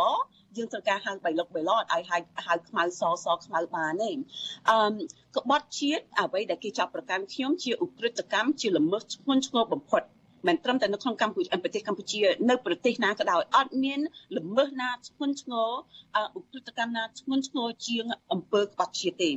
[0.56, 4.10] យើងត្រូវការហៅបៃលុកបៃឡឲ្យហៅហៅខ្មៅសសខ្មៅបានទេ
[4.68, 4.76] អឺ
[5.36, 10.02] ក្បត់ជាតិអ្វីដែលគេចាប់ប្រកាន់ខ្ញុំជាឧក្រិដ្ឋកម្មជាល្មើសធ្ងន់ធ្ងរបំផុត
[10.46, 12.20] មិនត្រឹមតែនៅក្នុងកម្ពុជាប្រទេសកម្ពុជា
[12.50, 14.00] នៅប្រទេសណាក៏ដោយអត់មាន
[14.38, 15.70] ល្មើសណាធ្ងន់ធ្ងរ
[16.16, 19.30] អឧក្រិដ្ឋកម្មណាធ្ងន់ធ្ងរជាងអំពើក្បត់ជាតិទេ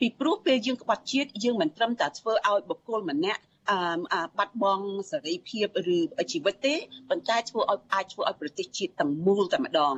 [0.00, 5.66] ពីព្រោះពេលយើងក្បត់ជាតិយើងមិនត្រឹមតែធ្វើឲ្យបុគ្គលម្នាក់អឺបាត់បង់សេរីភាព
[5.96, 5.98] ឬ
[6.32, 6.74] ជីវិតទេ
[7.08, 9.96] ប៉ុន្តែធ្វើឲ្យអាចធ្វើឲ្យប្រទេសជាតិទាំងមូលតែម្ដង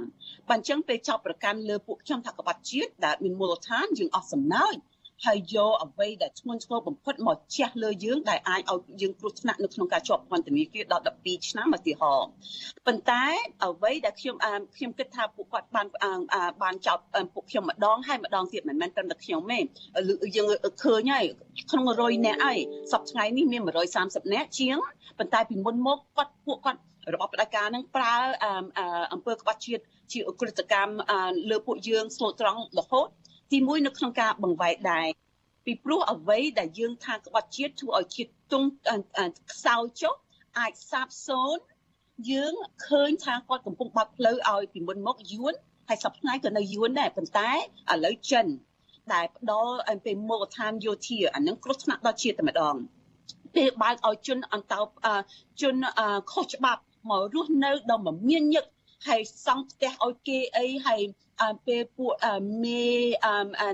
[0.48, 4.74] បើអញ្ចឹងពេលចោទប្រកាន់លើពួកខ្ញុំថាក្បត់ជាតិដែលមានមូលដ្ឋានយើងអស់សំណើច
[5.26, 12.28] ហើយយកអ្វីដែលធ្ងន់ធ្ងរបំផុតមកជះលើយើងដែលអាចឲ្យយើងគ្រោះថ្នាក់នៅក្នុងការជាប់ពន្ធនាគារដល់12ឆ្នាំឧទាហរណ៍
[12.86, 13.24] ប៉ុន្តែ
[13.64, 14.36] អ្វីដែលខ្ញុំ
[14.76, 15.86] ខ្ញុំគិតថាពួកគាត់បាន
[16.62, 16.98] បានចោទ
[17.34, 19.58] ពួកខ្ញុំម្ដងហើយម្ដងទៀតមិនមែនត្រឹមតែខ្ញុំទេ
[20.36, 20.46] យើង
[20.84, 21.24] ឃើញហើយ
[21.70, 22.58] ក្នុង100នាក់ហើយ
[22.92, 23.62] សប្តាហ៍ថ្ងៃនេះមាន
[23.98, 24.76] 130នាក់ជាង
[25.18, 26.80] ប៉ុន្តែពីមុនមកគាត់ពួកគាត់
[27.14, 28.14] របស់ផ្ដាច់ការនឹងប្រើ
[29.12, 30.94] អង្គើក្បត់ជាតិជាអក្រិតកម្ម
[31.50, 33.08] លើពួកយើងស្លូតត្រង់រហូត
[33.52, 35.08] ទីមួយនៅក្នុងការបង្វែកដែរ
[35.64, 38.68] ពីព្រោះអ្វីដែលយើងថាក្បត់ជាតិធ្វើឲ្យជាតិទង់
[39.52, 40.14] ខ្សោយចុះ
[40.58, 41.62] អាចសាបសូន្យ
[42.30, 42.54] យើង
[42.86, 45.52] ឃើញថាគាត់កំពុងបើកផ្លូវឲ្យពីមុនមកយួន
[45.88, 48.46] ហើយសប្តាហ៍ក៏នៅយួនដែរប៉ុន្តែឥឡូវចិន
[49.12, 52.74] ដែលផ្ដល់ពេលមូលដ្ឋានយោធាអានឹងគ្រោះថ្នាក់ដល់ជាតិតែម្ដង
[53.54, 54.80] ពេលបើកឲ្យជនអន្តោ
[55.60, 55.74] ជន
[56.32, 56.80] ខុសច្បាប់
[57.10, 58.64] មករស់នៅដល់មមាញឹក
[59.06, 61.02] ហើយសង់ផ្ទះឲ្យគេអីហើយ
[61.66, 62.12] ពេលពួក
[62.64, 62.84] មេ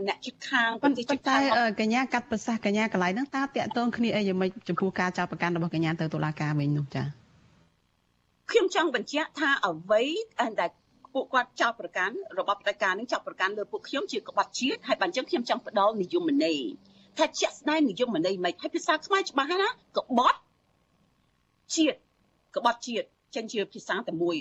[0.09, 7.07] អ្នកជិតខាងប្រទេសជិតខាងតែកញ្ញាកាត់ប្រសាសន៍កញ្ញាកន្លែងហ្នឹងតើតាក់ទងគ្នាអីយ៉ាងម៉េចចំពោះការចោទប្រកាន់របស់កញ្ញាទៅតុលាការវិញនោះចា៎
[8.51, 10.03] ខ្ញុំចង់បញ្ជាក់ថាអ្វី
[10.61, 10.71] ដែល
[11.15, 16.59] ពួកគាត់ចោទប្រកាន់របបផ្ដាច់ការនឹងចោទប្រកាន់លើពួកខ្ញុំជាក្បត់ជាតិហើយបានចឹងខ្ញុំចង់ផ្ដល់និយមន័យ
[17.19, 20.39] ថាជាក់ស្ដែងនិយមន័យមិនហើយភាសាខ្មែរច្បាស់ណាក្បត់
[21.77, 21.99] ជាតិ
[22.57, 24.37] ក្បត់ជាតិ ចេញជាភាសាតែមួយ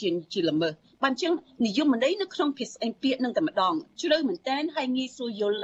[0.00, 1.32] ជាជាល្មើសបានជាង
[1.66, 5.58] និយមន័យនៅក្នុងភាសាពាក្យនឹងតែម្ដងជ្រៅមែនតែនហើយងាយស្រួលយល់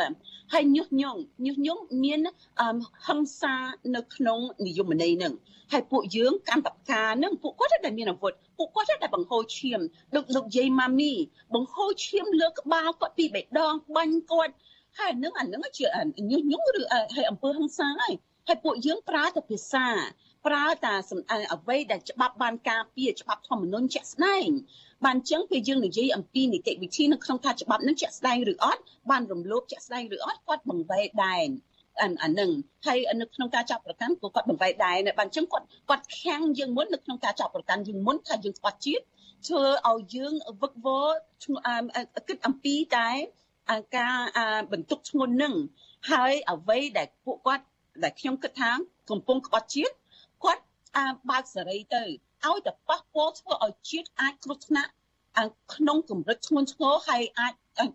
[0.52, 2.20] ហើយញុះញង់ញុះញង់មាន
[3.06, 3.54] ហឹង្សា
[3.96, 5.34] នៅក្នុងនិយមន័យនឹង
[5.72, 9.80] ហើយពួកយើងកម្មបការនឹងពួកគាត់ដែលមានអាវុធពួកគាត់ដែលបង្ហូរឈាម
[10.14, 11.12] លោកលោកយាយម៉ាមី
[11.54, 14.54] បង្ហូរឈាមលើក្បាលគាត់ពីបេះដូងបាញ់គាត់
[14.98, 15.86] ហើយនឹងអានឹងជា
[16.30, 16.82] ញុះញង់ឬ
[17.14, 18.14] ហើយអំពើហិង្សាហើយ
[18.48, 19.86] ហើយពួកយើងប្រើតែភាសា
[20.46, 20.94] ប្រើតែ
[21.54, 24.48] អ្វីដែលច្បាប់បានការពារច្បាប់ធម្មនុញ្ញជាក់ស្ដែង
[25.04, 28.80] បានចឹងពេលយើងនិយាយអំពីនីតិវិធីនៅក្នុងថាច្បាប់នឹងជាក់ស្ដែងឬអត់
[29.10, 31.48] បានរំលោភជាក់ស្ដែងឬអត់គាត់បង្វែកដែន
[32.00, 32.50] អាអានឹង
[32.86, 39.02] ហើយនៅក្នុងការចាប់ប្រកាន់ក៏គាត់បង្វែកដែរបានចឹងគាត់គាត់ខាំងយើងមុននៅក្នុងការចាប់ប្រកាន់យើងមុនថាយើងស្បាត់ជាតិ
[39.46, 41.08] ធ្វើឲ្យយើងវឹកវរ
[42.28, 43.08] គិតអំពីតែ
[43.96, 44.16] ការ
[44.72, 45.54] បន្ទុកធ្ងន់នឹង
[46.10, 47.64] ហើយអ្វីដែលពួកគាត់
[48.02, 48.70] ដែលខ្ញុំគិតថា
[49.10, 49.94] កំពុងក្បត់ជាតិ
[50.44, 50.62] គាត់
[51.30, 52.02] បើកសេរីទៅ
[52.46, 54.90] ឲ្យតែប៉ះពាល់ធ្វើឲ្យជាតិអាចគ្រោះថ្នាក់
[55.74, 57.54] ក្នុងកម្រិតធ្ងន់ធ្ងរហើយអាច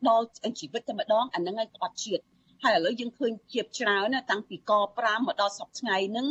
[0.10, 0.26] ដល់
[0.60, 2.24] ជីវិតតែម្ដងអានឹងឲ្យក្បត់ជាតិ
[2.64, 6.28] ហើយឥឡូវយើងឃើញជាច្រើនណាតាំងពីក5មកដល់សប្តាហ៍ហ្នឹង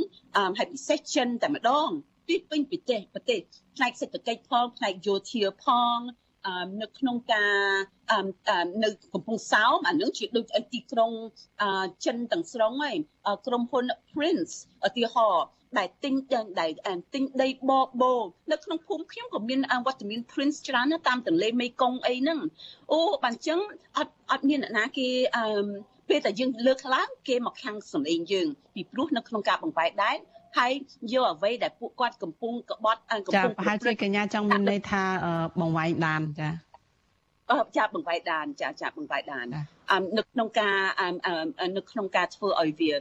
[0.59, 1.89] ហើយពិសេសចិនតែម្ដង
[2.27, 3.41] ពីពេញប្រទេសប្រទេស
[3.77, 5.99] ផ្នែកសេដ្ឋកិច្ចផងផ្នែកយោធាផង
[6.83, 7.57] នៅក្នុងការ
[8.85, 11.13] នៅកំពង់សោមអានឹងជាដូចទីក្រុង
[12.05, 12.97] ចិនទាំងស្រុងហើយ
[13.47, 14.53] ក្រុមហ៊ុន Prince
[14.87, 15.47] ឧទាហរណ៍
[15.79, 16.15] ដែលទិញ
[16.61, 16.71] ដែល
[17.15, 18.15] ទិញដីបបោ
[18.53, 22.39] នៅក្នុងភូមិខ្ញុំក៏មានវត្តមាន Prince ច្រើនណាតាមទន្លេមេគង្គអីហ្នឹង
[22.93, 23.61] អូបានចឹង
[23.97, 25.45] អត់អត់មានអ្នកណាគេអឺ
[26.09, 30.17] ពេលតែយើងលើកឡើងគេមកខាំងសម្លេងយើងពីព្រោះនៅក្នុងការបង្វែកដែរ
[30.59, 30.73] ហើយ
[31.13, 35.03] យកអ្វីដែលពួកគាត់កំពុងក្បត់កំពុងប្រហែលជាកញ្ញាចង់មានន័យថា
[35.61, 36.49] បង្វែងដានចា
[37.77, 39.47] ចាបង្វែកដានចាចាបង្វែកដាន
[40.19, 40.77] នៅក្នុងការ
[41.77, 42.93] នៅក្នុងការធ្វើឲ្យវា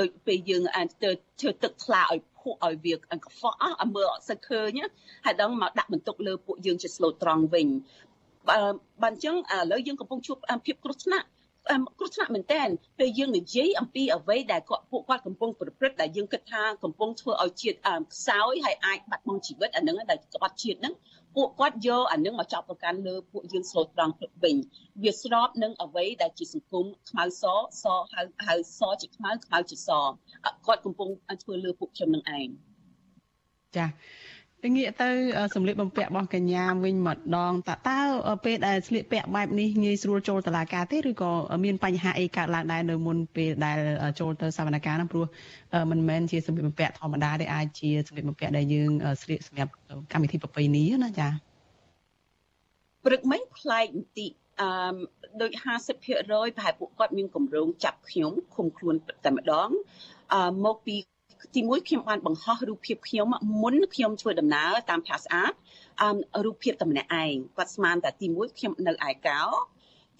[0.00, 0.62] ដូចពេលយើង
[0.94, 4.78] ធ្វើទឹកថ្លាឲ្យភក់ឲ្យវាកខ្វក់អស់មើលអត់សូវឃើញ
[5.24, 7.68] ហើយដល់មកដាក់បន្ទុកលើពួកយើងជាស្លូតត្រង់វិញ
[8.48, 10.36] បើអញ្ចឹងឥឡូវយើងកំពុងជួប
[10.66, 11.26] ភាពគ្រោះថ្នាក់
[11.98, 12.62] គ្រោះថ្នាក់មែនតើ
[12.98, 17.78] ពេលយើងនិយាយអំពីអ្វីដែលគាត់ពួកគាត់កំពុងប្រព្រឹត្តដែលយើងគិតថាកំពុងធ្វើឲ្យជាតិ
[18.12, 20.94] ខ្សោយហើយអាចបាត់បង់ជីវិតអានឹងដែលក្បត់ជាតិហ្នឹង
[21.36, 24.56] ពួកគាត់យកអានឹងមកចាប់ប្រកាន់លើពួកយើងស្លូតត្រង់គ្រប់វិញ
[25.02, 27.44] វាស្របនឹងអ្វីដែលជាសង្គមខ្មៅស
[27.82, 29.90] សហៅហៅសជាខ្មៅខ្មៅជាស
[30.66, 31.08] គាត់កំពុង
[31.42, 32.48] ធ្វើលើពួកខ្ញុំនឹងឯង
[33.76, 33.86] ចា
[34.76, 35.10] ងាកទៅ
[35.54, 38.00] សម្លៀកបំពាក់របស់កញ្ញាវិញម្ដងតើតើ
[38.44, 41.30] ពេលដែលស្លៀកពាក់បែបនេះងាយស្រួលចូលតឡាការទេឬក៏
[41.64, 43.78] មានបញ្ហាអីកើតឡើងដែរនៅមុនពេលដែល
[44.20, 45.26] ចូលទៅសវនកម្មហ្នឹងព្រោះ
[45.90, 48.90] មិនមែនជាសម្លៀកបំពាក់ធម្មតាទេអាចជាសម្លៀកបំពាក់ដែលយើង
[49.22, 49.72] ស្លៀកសម្រាប់
[50.12, 51.28] កម្មវិធីប្រពៃណីណាចា
[53.04, 54.96] ព្រឹកមិញប្លែកបន្តិចអឺ
[55.40, 55.50] ដូច
[55.94, 58.94] 50%ប្រហែលពួកគាត់មានកម្រងចាប់ខ្ញុំឃុំខ្លួន
[59.24, 59.68] តែម្ដង
[60.32, 60.96] អឺមកពី
[61.54, 63.28] ទីមួយខ្ញុំបានបង្ហោះរូបភាពខ្ញុំ
[63.62, 65.52] មុនខ្ញុំធ្វើដំណើរតាមផ្សារស្អាត
[66.02, 69.42] អឺរូបភាពតែម្នាក់ឯងគាត់ស្មានតែទីមួយខ្ញុំនៅឯកោ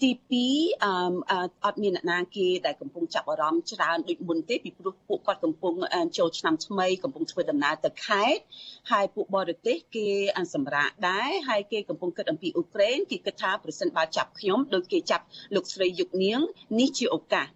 [0.01, 5.73] ទី2អឺអត់មានអ្នកណាគេដែលកំពុងចាប់អារម្មណ៍ច្រើនដូចមុនទេពីព្រោះពួកគាត់កំពុង
[6.17, 8.43] ចូលឆ្នាំថ្មីកំពុងធ្វើដំណើរទៅខេត្ត
[8.91, 10.07] ហើយពួកបរទេសគេ
[10.53, 16.39] សម្រាប់ដែរហើយគេកំពុងគិតអំពីអ៊ុក្រែនគេគិតថាប្រសិនបើចាប់ខ្ញុំដូចគេចាប់លោកស្រីយុគនាង
[16.79, 17.47] នេះជាឱកាស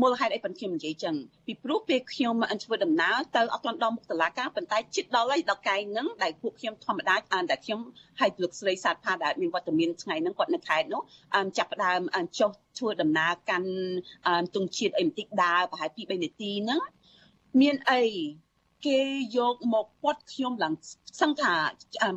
[0.00, 1.14] មូលហេតុអីប៉ុន្តែខ្ញុំនិយាយចឹង
[1.46, 2.34] ពីព្រោះពេលខ្ញុំ
[2.64, 7.80] ធ្វើដំណើរទៅអត់ទាន់ដល់មុខតុលាការប៉ុន្តែជិតដល់ហើយដល់កែងហ្នឹងដែលពួកខ្ញុំធម្មតាអានតែខ្ញុំ
[8.20, 11.02] ហើយលោកស្រីសាទផាដែលមានវត្តមានថ្ងៃហ្នឹងគាត់នៅខេត្តនោះ
[11.58, 12.00] ចាប់ផ្ដើម
[12.38, 13.70] ចុះធ្វើដំណើរកាន់
[14.54, 16.80] ទង់ជាតិអីបន្តិចដើរប្រហែល2 3នាទីហ្នឹង
[17.60, 18.02] មានអី
[18.86, 19.00] គេ
[19.36, 20.74] យកមកពាត់ខ្ញុំឡើង
[21.20, 21.54] សឹងថា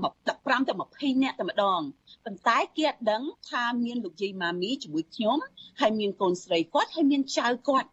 [0.02, 1.82] 15ទៅ20នាក់តែម្ដង
[2.26, 5.38] ប៉ុន្តែគេអត់ដឹងថាមានលោកយាយម៉ាមីជាមួយខ្ញុំ
[5.80, 7.89] ហើយមានកូនស្រីគាត់ហើយមានចៅគាត់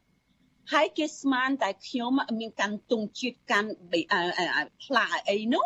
[0.73, 3.71] ហើយគេស្មានតែខ្ញុំមានកាន់ទង់ជាតិកាន់
[4.85, 5.65] ផ្លាអីនោះ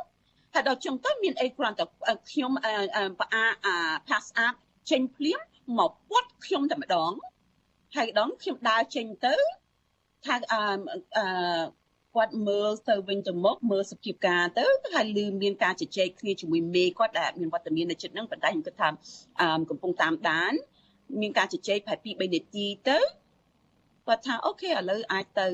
[0.54, 1.84] ហើយដល់ចុងទៅមានអីគ្រាន់តែ
[2.30, 2.52] ខ្ញុំ
[3.20, 3.44] ផ្អា
[4.08, 4.54] pass up
[4.90, 5.40] ចេញភ្លាម
[5.78, 7.12] មកពាត់ខ្ញុំតែម្ដង
[7.96, 9.34] ហើយដងខ្ញុំដើរចេញទៅ
[10.24, 11.24] ថាអឺ
[12.14, 18.88] គាត់មើលទៅវិញទៅមកមើលសភាពការទៅហើយលឺមានការជជែកគ្នាជាមួយមេគាត់ដែលមានវត្តមាននៅជិតហ្នឹងប៉ុន្តែខ្ញុំគិតថា
[19.70, 20.52] កំពុងតាមដាន
[21.20, 22.98] មានការជជែកប្រហែល2 3នាទីទៅ
[24.06, 25.48] គាត់ថាអូខេឥឡូវអាចទៅ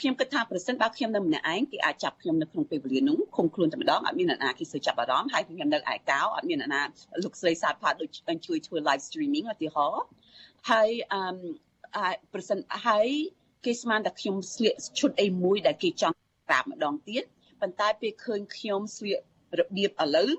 [0.00, 6.82] ខ្ញុំគិតថាប្រសិនបើខ្ញុំនៅម្នាក់ឯងគេអាចចាប់ខ្ញុំនៅក្នុងពេលវេលានោះឃុំខ្លួនតែម្ដងអត់មានអ្នកណាគេសើចាប់អារម្មណ៍ហើយខ្ញុំនៅឯកោអត់មានអ្នកណា
[7.22, 8.08] លោកស្រីសាទផាដូច
[8.46, 10.04] ជួយធ្វើ live streaming ឧទាហរណ៍
[10.70, 11.20] ហើយអឺ
[12.32, 13.08] ប្រសិនហើយ
[13.64, 16.16] គេស្មានតែខ្ញុំស្លៀកឈុតអីមួយដែលគេចង់
[16.48, 17.22] ប្រាប់ម្ដងទៀត
[17.60, 19.20] ប៉ុន្តែពេលឃើញខ្ញុំស្លៀក
[19.58, 20.30] របៀបឥឡូវ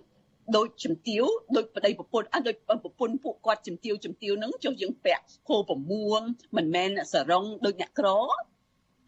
[0.55, 1.23] ដូចជំទាវ
[1.55, 6.19] ដូចប្តីប្រពន្ធអត់ដូចប្រពន្ធពួកគាត់ជំទាវជំទាវហ្នឹងចុះយើងពាក់ខោប្រមួង
[6.57, 8.07] មិនមែនសរងដូចអ្នកក្រ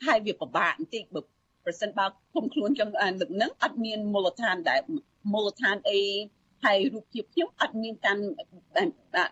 [0.05, 1.21] ហើយវាពិបាកបន្តិចបើ
[1.65, 4.79] ប្រសិនបើគុំខ្លួនចឹងអានលឹកហ្នឹងអត់មានមូលដ្ឋានដែល
[5.33, 6.01] មូលដ្ឋានអី
[6.65, 8.17] ហើយរូបភាពខ្ញុំអត់មានការ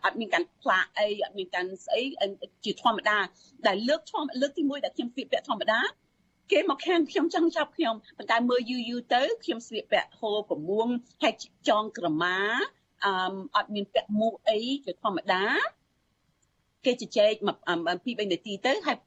[0.05, 2.01] អត់មានការផ្លាកអីអត់មានការស្អី
[2.65, 3.17] ជាធម្មតា
[3.67, 5.79] ដែលលើកធម្មលើកទី1ដែលខ្ញុំស្លៀកពាក់ធម្មតា
[6.51, 10.87] គេមកខាងខ្ញុំចង់ចាប់ខ្ញុំប៉ុន្តែមើលយូរយូរទៅខ្ញុំស្លៀកពាក់ហូលប្រមួង
[11.23, 11.33] ហើយ
[11.69, 12.37] ចងក្រមា
[13.05, 13.11] អឺ
[13.55, 15.43] អត់មានពាក់មួកអីជាធម្មតា
[16.85, 17.57] គេជជែកមក
[18.05, 18.97] ពី3នាទីទៅហើយ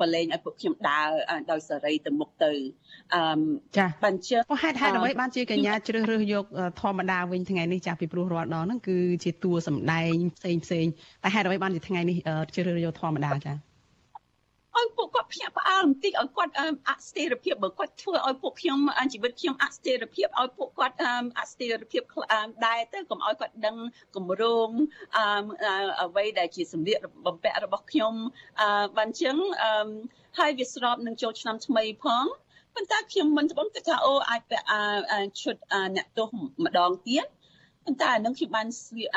[0.00, 1.10] ប្រឡែងឲ្យពួកខ្ញុំដើរ
[1.50, 2.52] ដោយសេរីទៅមុខទៅ
[3.14, 3.22] អឺ
[3.78, 6.44] ចាបញ្ជាហេតុហេតុអ្វីបានជាកញ្ញាជ្រើសរើសយក
[6.80, 10.86] ធម្មតាវិញថ្ងៃនេះចាស់ពីព្រោះរាល់ដងហ្នឹងគឺជាតួសម្ដែងផ្សេងផ្សេង
[11.22, 12.16] តែហេតុអ្វីបានជាថ្ងៃនេះ
[12.54, 13.73] ជ្រើសរើសយកធម្មតាចា
[14.78, 16.52] ឲ្យពួកគាត់ភ្ញាក់ផ្អើលបន្តិចឲ្យគាត់
[16.88, 18.78] អស្ថិរភាពបើគាត់ធ្វើឲ្យពួកខ្ញុំ
[19.12, 20.96] ជីវិតខ្ញុំអស្ថិរភាពឲ្យពួកគាត់
[21.38, 22.02] អស្ថិរភាព
[22.66, 23.76] ដែរទៅកុំឲ្យគាត់ដឹង
[24.16, 24.68] គម្រោង
[26.02, 28.14] អ្វីដែលជាសម្លៀកបំពាក់របស់ខ្ញុំ
[28.96, 29.36] បានចឹង
[30.38, 32.24] ហើយវាស្របនឹងចូលឆ្នាំថ្មីផង
[32.74, 34.66] ប៉ុន្តែខ្ញុំមិនត្បូងគិតថាអូអាចពាក់
[35.40, 35.56] ឈុត
[35.96, 36.28] អ្នកទោស
[36.64, 37.26] ម្ដងទៀត
[37.84, 39.08] ប៉ុន្តែអានឹងខ្ញុំបានស្លៀក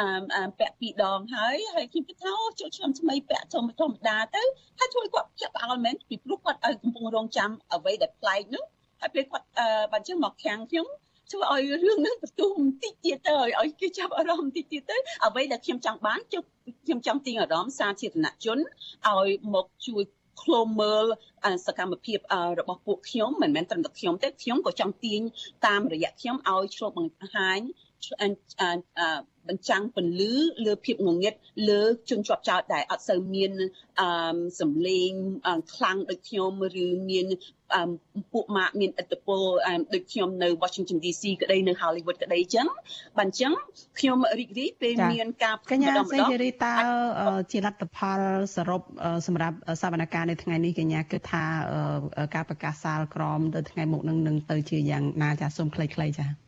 [0.59, 4.43] ពាក់ពីរដងហើយហើយខ្ញុំគិតថាចូលឆ្នាំថ្មីពាក់ធម្មធម្មតាទៅ
[4.79, 8.63] ហើយជួយគាត់ភ្ញាក់ផ្អើលមែនពីព្រោះគាត់ឲ្យកំពុងរងចាំអ្វីដែលប្លែកនោះ
[9.01, 9.47] ហើយពេលគាត់
[9.91, 10.87] បានចឹងមកខាំងខ្ញុំ
[11.31, 16.43] ធ្វើឲ្យរឿងហ្នឹងបន្ទុះបន្តិចទៀតទៅឲ្យគេចាប់អារម្មណ៍បន្តិចទៀតទៅអ្វីដែលខ្ញុំចង់បានជុំ
[16.85, 18.57] ខ្ញុំចង់ទាញអារម្មណ៍សាធារណជន
[19.07, 20.03] ឲ្យមកជួយ
[20.43, 21.05] ឃ្លាំមើល
[21.65, 22.17] សកម្មភាព
[22.59, 25.21] របស់ពួកខ្ញុំមិនមែនត្រឹមតែខ្ញុំទេខ្ញុំក៏ចង់ទាញ
[25.67, 27.59] តាមរយៈខ្ញុំឲ្យឆ្លុះបង្ហាញ
[29.49, 30.33] បញ្ចាំងពន្លឺ
[30.65, 31.33] លើភាពងងឹត
[31.69, 33.51] លើជនជាប់ចោតដែលអត់សូវមាន
[33.99, 35.09] អឺសម្លេង
[35.75, 36.51] ខ្លាំងដូចខ្ញុំ
[36.83, 37.25] ឬមាន
[38.33, 39.41] ពួកម៉ាកមានឥទ្ធិពល
[39.93, 42.67] ដូចខ្ញុំនៅ Washington DC ក្តីនៅ Hollywood ក្តីចឹង
[43.17, 43.53] បានចឹង
[43.99, 46.73] ខ្ញុំរីករាយពេលមានការកញ្ញាសេរីរីតើ
[47.51, 48.19] ជាលទ្ធផល
[48.55, 48.81] សរុប
[49.27, 51.43] សម្រាប់សវនកម្មនៅថ្ងៃនេះកញ្ញាគិតថា
[52.35, 56.46] ការប្រកាសសាលក្រមទៅថ្ងៃមុខនឹងនឹងទៅជាយ៉ាងណាចាសូមខ្លីៗចា៎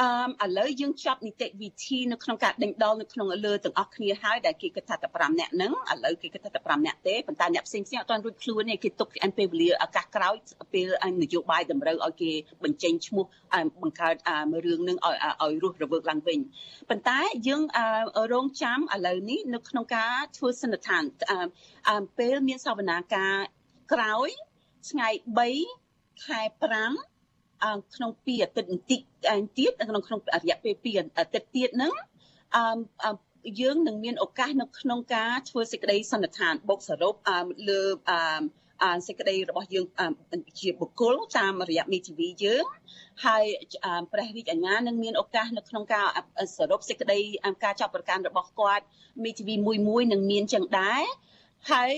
[0.00, 9.08] អឺឥឡូវយើងចប់នីតិវិធីនៅក្នុងការដេញដោលនៅក្នុងលើទាំងអស់គ្នាហើយដែលគេគិតថាតែ5នាក់ហ្នឹងឥឡូវគេគិតថាតែ5នាក់ទេប៉ុន្តែអ្នកផ្សេងផ្សេងអត់ទាន់រួចខ្លួនទេគេទុក
[9.38, 10.34] ពេលវេលាឱកាសក្រោយ
[10.74, 10.88] ពេល
[11.22, 12.30] នយោបាយតម្រូវឲ្យគេ
[12.64, 13.24] បញ្ចេញឈ្មោះ
[13.82, 14.14] បង្កើត
[14.66, 16.38] រឿងនឹងឲ្យឲ្យរស់រវើកឡើងវិញ
[16.90, 17.62] ប៉ុន្តែយើង
[18.32, 21.02] រងចាំឥឡូវនេះនៅក្នុងការធ្វើសន្និដ្ឋាន
[22.18, 23.34] ពេលមានសវនាការ
[23.92, 24.28] ក្រោយ
[24.90, 25.08] ថ្ងៃ
[25.66, 26.40] 3ខែ
[26.72, 27.17] 5
[27.94, 29.00] ក្នុងពីអាទិត្យបន្តិច
[29.58, 31.92] ទៀតក្នុងក្នុងរយៈពេល2អាទិត្យទៀតហ្នឹង
[32.56, 33.10] អឺ
[33.60, 37.14] យើងនឹងមានឱកាសនៅក្នុងការធ្វើសេចក្តីសន្និដ្ឋានបូកសរុប
[37.68, 37.82] លើ
[38.82, 39.86] អឺសេចក្តីរបស់យើង
[40.60, 42.64] ជាបុគ្គលតាមរយៈមេធាវីយើង
[43.24, 43.44] ហើយ
[44.12, 46.06] ព្រះរាជអាជ្ញានឹងមានឱកាសនៅក្នុងការ
[46.56, 47.18] សរុបសេចក្តី
[47.64, 48.84] ការចាប់ប្រកាន់របស់គាត់
[49.24, 51.04] មេធាវីមួយមួយនឹងមានចឹងដែរ
[51.70, 51.92] ហើយ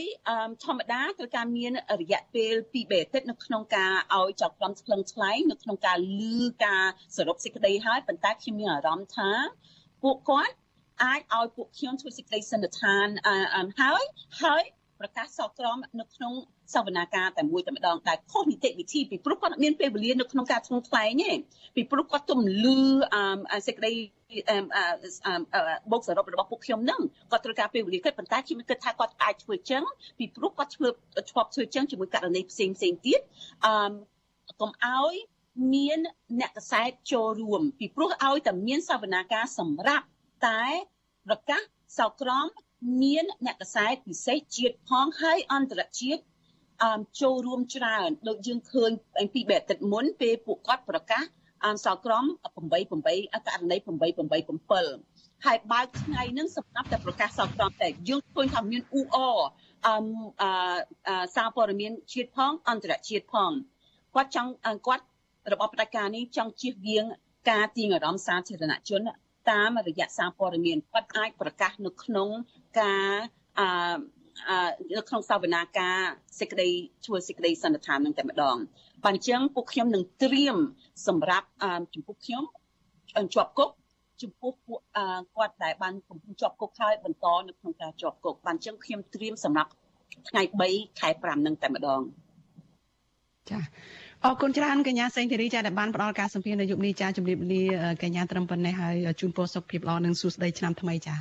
[0.65, 6.85] ធម្មតាត្រូវការមានរយៈពេល2អាទិត្យនៅក្នុងការឲ្យចៅក្រមឆ្លងឆ្លែងនៅក្នុងការលឺការ
[7.17, 9.31] សរុបសេចក្តីហើយប៉ុន្តែខ្ញុំមានអារម្មណ៍ថា
[10.03, 10.55] ពួកគាត់
[11.03, 13.07] អាចឲ្យពួកខ្ញុំធ្វើសេចក្តីសន្និដ្ឋាន
[13.81, 14.03] ហើយ
[14.43, 14.63] ហើយ
[15.01, 16.33] ប្រកាសសកក្រមនៅក្នុង
[16.75, 21.33] សវនាការតែមួយតែម្ដងដែលខុសនីតិវិធីពីព្រោះគាត់មានពេលវេលានៅក្នុងការថ្លឹងថ្លែងទេ
[21.77, 22.79] ពីព្រោះគាត់ទំលឺ
[23.67, 23.93] សេចក្តី
[25.91, 29.83] បូកសរុបរបស់ពួកខ្ញុំនឹងគាត់ត្រូវការពេលវេលាគិតប៉ុន្តែខ្ញុំគិតថាគាត់អាចធ្វើចឹង
[30.19, 30.89] ពីព្រោះគាត់ធ្វើ
[31.31, 33.21] ឆ្លប់ធ្វើចឹងជាមួយករណីផ្សេងផ្សេងទៀត
[33.65, 33.73] អឺ
[34.61, 35.15] កុំឲ្យ
[35.75, 35.99] មាន
[36.41, 40.07] អ្នកកសែតចូលរួម ពីព្រោះឲ្យតែមានសវនាការសម្រាប់
[40.47, 40.65] តែ
[41.27, 41.61] ប្រកាស
[41.99, 42.47] សក្រម
[43.03, 46.23] មានអ្នកកសែតពិសេសជាតិផងហើយអន្តរជាតិ
[46.85, 48.91] អមចូលរួមច្រើនដូចយើងឃើញ
[49.35, 51.25] ពីបែបទឹកមុនពេលពួកគាត់ប្រកាស
[51.65, 54.05] អមសក្រម8 8ករណី8 8
[54.99, 59.19] 7ហើយបើកថ្ងៃហ្នឹងសម្រាប់តែប្រកាសសក្រមតែយើងឃើញថាមានអ៊ូអ
[59.87, 60.05] អម
[60.41, 60.45] អ
[61.37, 63.51] សារព័ត៌មានជាតិផងអន្តរជាតិផង
[64.15, 64.51] គាត់ចង់
[64.87, 65.05] គាត់
[65.53, 67.05] របបផ្ដាច់ការនេះចង់ជៀសវាង
[67.51, 69.01] ការទាញអារម្មណ៍សាធារណជន
[69.49, 72.29] តាមរយៈសារព័ត៌មានគាត់អាចប្រកាសនៅក្នុង
[72.81, 73.11] ការ
[73.59, 73.67] អឺ
[74.97, 75.99] នៅក្នុងសវនាការ
[76.41, 76.69] សេចក្តី
[77.07, 78.57] ធ្វើសេចក្តីសន្និដ្ឋាននឹងតែម្ដង
[79.05, 80.57] បាទអញ្ចឹងពួកខ្ញុំនឹងត្រៀម
[81.07, 81.49] សម្រាប់
[81.95, 82.43] ចំពោះខ្ញុំ
[83.35, 83.71] ជាប់គុក
[84.23, 84.81] ចំពោះពួក
[85.37, 89.71] គាត់ដែលបានកំពុងជាប់គុកហើយបន្តនៅក្នុងការជាប់គុកបាទអញ្ចឹងខ្ញុំត្រៀមសម្រាប់
[90.29, 92.01] ថ្ងៃ3ខែ5នឹងតែម្ដង
[93.51, 93.61] ចា
[94.27, 97.63] អរគុណច្រើនកញ្ញាសេងធីរីចាដែលបានផ្ដល់ការសម្ភាសន៍នៅយុគនេះចាជំរាបលា
[98.03, 101.15] កញ្ញាត្រឹមប៉ុណ្ណេះហើយជូនពរសុខភាពល្អនិងសួស្តីឆ្នាំថ្មីចា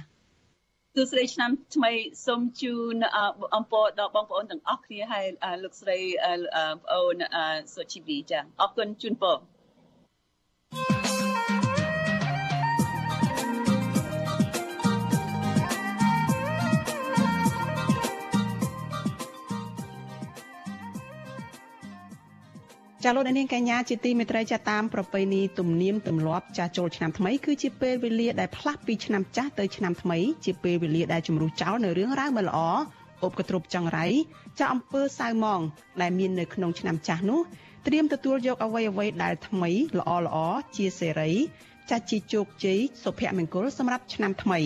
[0.95, 1.91] សួស្តីឆ្នាំថ្មី
[2.25, 2.95] សូមជូន
[3.55, 5.25] អំពរដល់បងប្អូនទាំងអស់គ្នាហើយ
[5.63, 5.97] លោកស្រី
[6.83, 7.15] ប្អូន
[7.73, 9.35] សុជីវីចាអរគុណជូនពរ
[23.03, 32.59] ចាលោកនាងកញ្ញាជាទីមេត្រីចាតាមប្រពៃណីទំនៀមទម្លាប់ចាចូលឆ្នាំថ្មីគឺជាពេលវេលាដែលផ្លាស់ពីឆ្នាំចាស់ទៅឆ្នាំថ្មីជាពេលវេលាដែលជំរុះចោលនៅរឿងរ៉ាវមិនល្អ
[33.23, 34.05] អបកទ្រពចង្រៃ
[34.59, 35.61] ចាអំពើសៅមង
[36.01, 37.39] ដែលមាននៅក្នុងឆ្នាំចាស់នោះ
[37.87, 40.37] ត្រៀមទទួលយកអ្វីអ្វីដែលថ្មីល្អល្អ
[40.75, 41.31] ជាសេរី
[41.89, 44.59] ចាជាជោគជ័យសុភមង្គលសម្រាប់ឆ្នាំថ្មី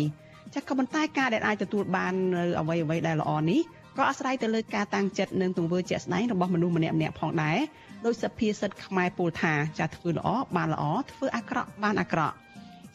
[0.54, 3.62] ចាក៏ប៉ុន្តែការដែលអាចទទួលបាននៅអ្វីអ្វីដែលល្អនេះ
[3.98, 7.58] ក៏អាស្រ័យទៅលើការតាំងចិត្តនិងទង្វើជាក់ស្ដែងរបស់មនុស្សម្នាក់ម្នាក់ផងដែរ
[8.06, 12.36] ដោយសភាសិទ្ធខ្មែរពោលថាចាធ្វើល្អបានល្អធ្វើអាក្រក់បានអាក្រក់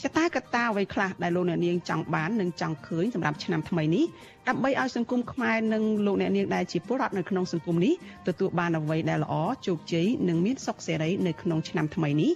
[0.03, 4.05] ចតាកតាអ្វីខ្លះដែលលោកអ្នកនាងចង់បាននិងចង់ឃើញសម្រាប់ឆ្នាំថ្មីនេះ
[4.49, 7.95] ដើម្បីឲ្យសង្គមខ្មែរនិងលោកអ្នកនាងដែលជាពលរដ្ឋនៅក្នុងសង្គមនេះ
[8.29, 9.35] ទទួលបានអ្វីដែលល្អ
[9.67, 12.33] ជោគជ័យនិងមានសុខសេរីនៅក្នុងឆ្នាំថ្មីនេះ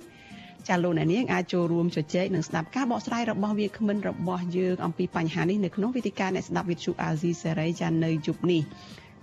[0.68, 8.62] ចាលោកអ្នកនាងអាចចូលរួមជជែកនិងស្ដាប់ការបកស្រាយរបស់វាគ្មិនរបស់យើងអំពីបញ្ហានេះនៅក្នុងវេទិកាអ្នកស្ដាប់វិទ្យុអាស៊ីសេរីចានៅយប់នេះ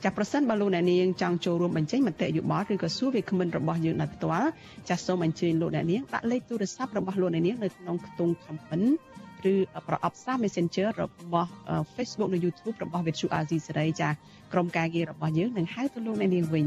[0.03, 4.49] ចាប្រសិនបើលោកអ្នកនាងចង់ចូលរួមបញ្ចេញមតិយោបល់ឬក៏សួរវាគ្មិនរបស់យើងដោយផ្ទាល់
[4.89, 8.87] ចាសសូមអញ្ជើញលោកអ្នកនាងដាក់លេខទូរស័ព្ទរបស់លោកអ្នកនាងនៅក្នុងខ្ទង់ comment
[9.51, 9.55] ឬ
[9.87, 11.51] ប្រអប់សារ Messenger របស់
[11.95, 14.09] Facebook និង YouTube របស់ Vithu Azizi សេរីចា
[14.53, 16.65] ក្រុមការងាររបស់យើងនឹងហៅទៅលោកអ្នកនាងវិញ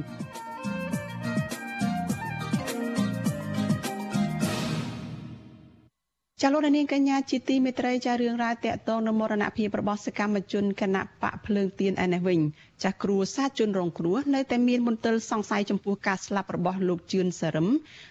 [6.45, 12.41] ចាលោកនាងកញ្ញាជាទីមេត្រីចារឿងរ៉ាវតកតងនៅមរណភាពរបស់សកម្មជនគណៈបកភ្លើងទៀនឯនេះវិញ
[12.85, 17.69] ចាគ្រួសារជនរងគ្រោះនៅតែមានមន្ទិលសង្ស័យចំពោះការស្លាប់របស់លោកជឿនសរឹម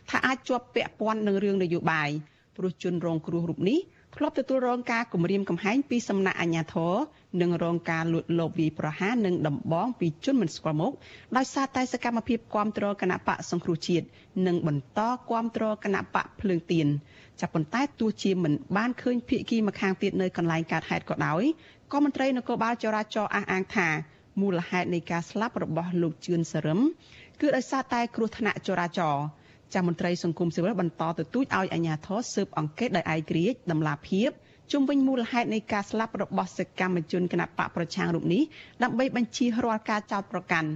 [0.09, 2.09] ថាអាចជាប់ពាក់ព័ន្ធនឹងរឿងនយោបាយ
[2.57, 3.79] ព្រោះជនរងគ្រោះរូបនេះ
[4.15, 6.93] ធ្លាប់ទទួលរងការគំរាមកំហែងពីសំណាក់អាជ្ញាធរ
[7.41, 10.93] និងរងការលួចលបវាយប្រហារនិងដំបងពីជនមិនស្គាល់មុខ
[11.37, 14.05] ដោយសារតែសកម្មភាពគ្រប់គ្រងគណៈបកសង្គ្រោះជាតិ
[14.47, 16.87] និងបន្តគ្រប់គ្រងគណៈបកភ្លើងទៀន
[17.39, 21.43] ចាប់ប៉ុន្តែទោះជាមិនបានឃើញភៀកគីម្ខាងទៀតនៅកន្លែងកើតហេតុក៏ដោយ
[21.91, 23.87] ក៏មន្ត្រីនគរបាលចរាចរណ៍អះអាងថា
[24.41, 26.79] មូលហេតុនៃការស្លាប់របស់លោកជឿនសរឹម
[27.41, 29.25] គឺដោយសារតែគ្រោះថ្នាក់ចរាចរណ៍
[29.73, 34.31] ចាមន្ត្រីសង្គមស៊ីវិលបន្តទទូចឲ្យអាជ្ញាធរស៊ើបអង្កេតដោយឯករាជ្យដំណាភៀប
[34.71, 38.41] ជុំវិញមូលហេតុនៃការស្លាប់របស់សកម្មជនគណបកប្រឆាំងរូបនេះ
[38.83, 40.69] ដើម្បីបញ្ជារាល់ការចោទប្រកាន់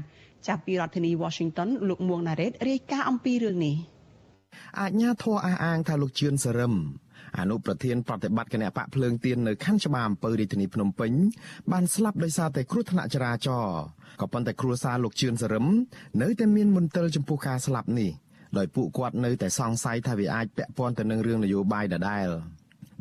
[0.47, 3.75] ចាប់ពីរដ្ឋធានី Washington លោកមួងណារ៉េតរាយការណ៍អំពីរឿងនេះ
[4.79, 6.73] អាជ្ញាធរអះអាងថាលោកជឿនសរឹម
[7.39, 11.12] អនុប្រធានប្រតិបត្តិគណៈបកភ្លើងទៀននៅខណ្ឌច្បារអំពើរាជធានីភ្នំពេញ
[11.71, 13.79] បានស្លាប់ដោយសារតែគ្រោះថ្នាក់ចរាចរណ៍
[14.21, 15.65] ក៏ប៉ុន្តែគ្រួសារលោកជឿនសរឹម
[16.22, 18.11] នៅតែមានមន្ទិលចំពោះការស្លាប់នេះ
[18.58, 22.28] ដោយពួកគាត់នៅតែសង្ស័យថាវាអាចពាក់ព័ន្ធទៅនឹងរឿងនយោបាយដដែល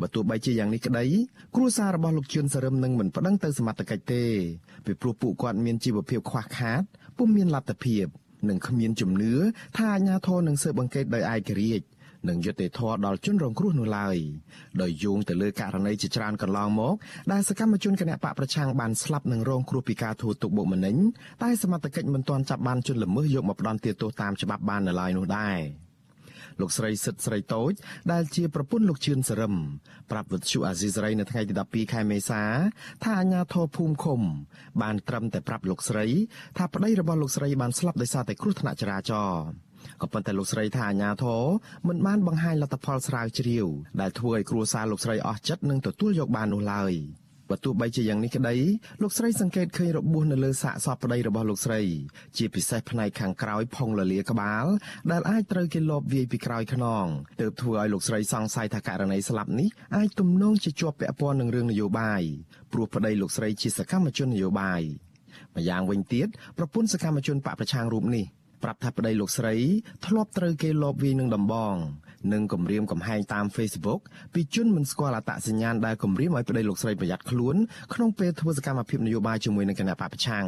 [0.01, 1.05] បើទោះបីជាយ៉ាងនេះក្តី
[1.55, 4.25] គ្រួសាររបស់លោកជឿនសរឹមនឹងមិនប្តឹងទៅសមត្ថកិច្ចទេ
[4.87, 6.83] ពីព្រោះពួកគាត់មានជីវភាពខ្វះខាត
[7.17, 8.07] ពុំមានលទ្ធភាព
[8.49, 9.35] និងគ្មានជំនឿ
[9.77, 11.85] ថាអាជ្ញាធរនឹងស៊ើបអង្កេតដោយឯករាជ្យ
[12.29, 14.17] និងយុត្តិធម៌ដល់ជនរងគ្រោះនោះឡើយ
[14.83, 16.95] ដោយយោងទៅលើករណីជាច្រើនកន្លងមក
[17.33, 20.97] ដែលសកម្មជនគណបកប្រឆាំងបានស្លាប់និងរងគ្រោះពីការធ្វើទុកបុកម្នេញ
[21.43, 25.59] តែសមត្ថកិច្ចមិនទាន់ចាប់បានជនល្មើសយកមកផ្ដន្ទាទោសតាមច្បាប់បាននៅឡើយនោះដែរ
[26.61, 27.73] លោកស្រីសិទ្ធស្រីតូច
[28.13, 29.55] ដែលជាប្រពន្ធលោកជឿនសរឹម
[30.11, 32.43] ប្រាប់វិទ្យុអាស៊ីសេរីនៅថ្ងៃទី12ខែមេសា
[33.03, 34.21] ថាអាញាធរភូមិឃុំ
[34.83, 36.07] បានត្រឹមតែប្រាប់លោកស្រី
[36.57, 39.64] ថាប្តីរបស់លោកស្រីបានស្លាប់ដោយសារតែគ្រោះថ្នាក់ចរាចរណ៍
[40.03, 41.43] ក៏ប៉ុន្តែលោកស្រីថាអាញាធរ
[41.89, 43.67] មិនបានបង្ហាញលទ្ធផលស្រាវជ្រាវ
[44.01, 46.95] ដែលធ្វើឲ្យគ្រួសារលោកស្រីអស់ចិត្តនឹងទទួលយកបាននោះឡើយ។
[47.51, 48.57] បើទោះបីជាយ៉ាងនេះក្តី
[49.03, 51.81] លោកស្រីសង្កេតឃើញរបួសនៅលើសាកសពប្តីរបស់លោកស្រី
[52.37, 54.67] ជាពិសេសផ្នែកខាងក្រោយផុងលលាក្បាល
[55.11, 57.07] ដែលអាចត្រូវគេលបវាយពីក្រោយខ្នង
[57.41, 62.23] ទើបធ្វើឲ្យលោកស្រីសង្ស័យថាករណីស្លាប់នេះអាចទំនងជាជាប់ពាក់ព័ន្ធនឹងរឿងនយោបាយ
[62.73, 64.83] ព្រោះប្តីលោកស្រីជាសកម្មជននយោបាយ
[65.57, 66.29] ម្យ៉ាងវិញទៀត
[66.59, 68.27] ប្រពន្ធសកម្មជនបកប្រឆាំងរូបនេះ
[68.65, 69.55] ប្រាប់ថាប្តីលោកស្រី
[70.07, 71.77] ធ្លាប់ត្រូវគេលបវាយនឹងដំបង
[72.33, 74.01] និងគម្រាមកំហែងតាម Facebook
[74.35, 77.57] ពីជនមិនស្គាល់អត្តសញ្ញាណដែលគម្រាមឲ្យប្តីលោកស្រីប្រយ័ត្នខ្លួន
[77.95, 80.47] ក្នុងពេលធ្វើសកម្មភាពនយោបាយជាមួយនឹងគណៈបព្វប្រឆាំង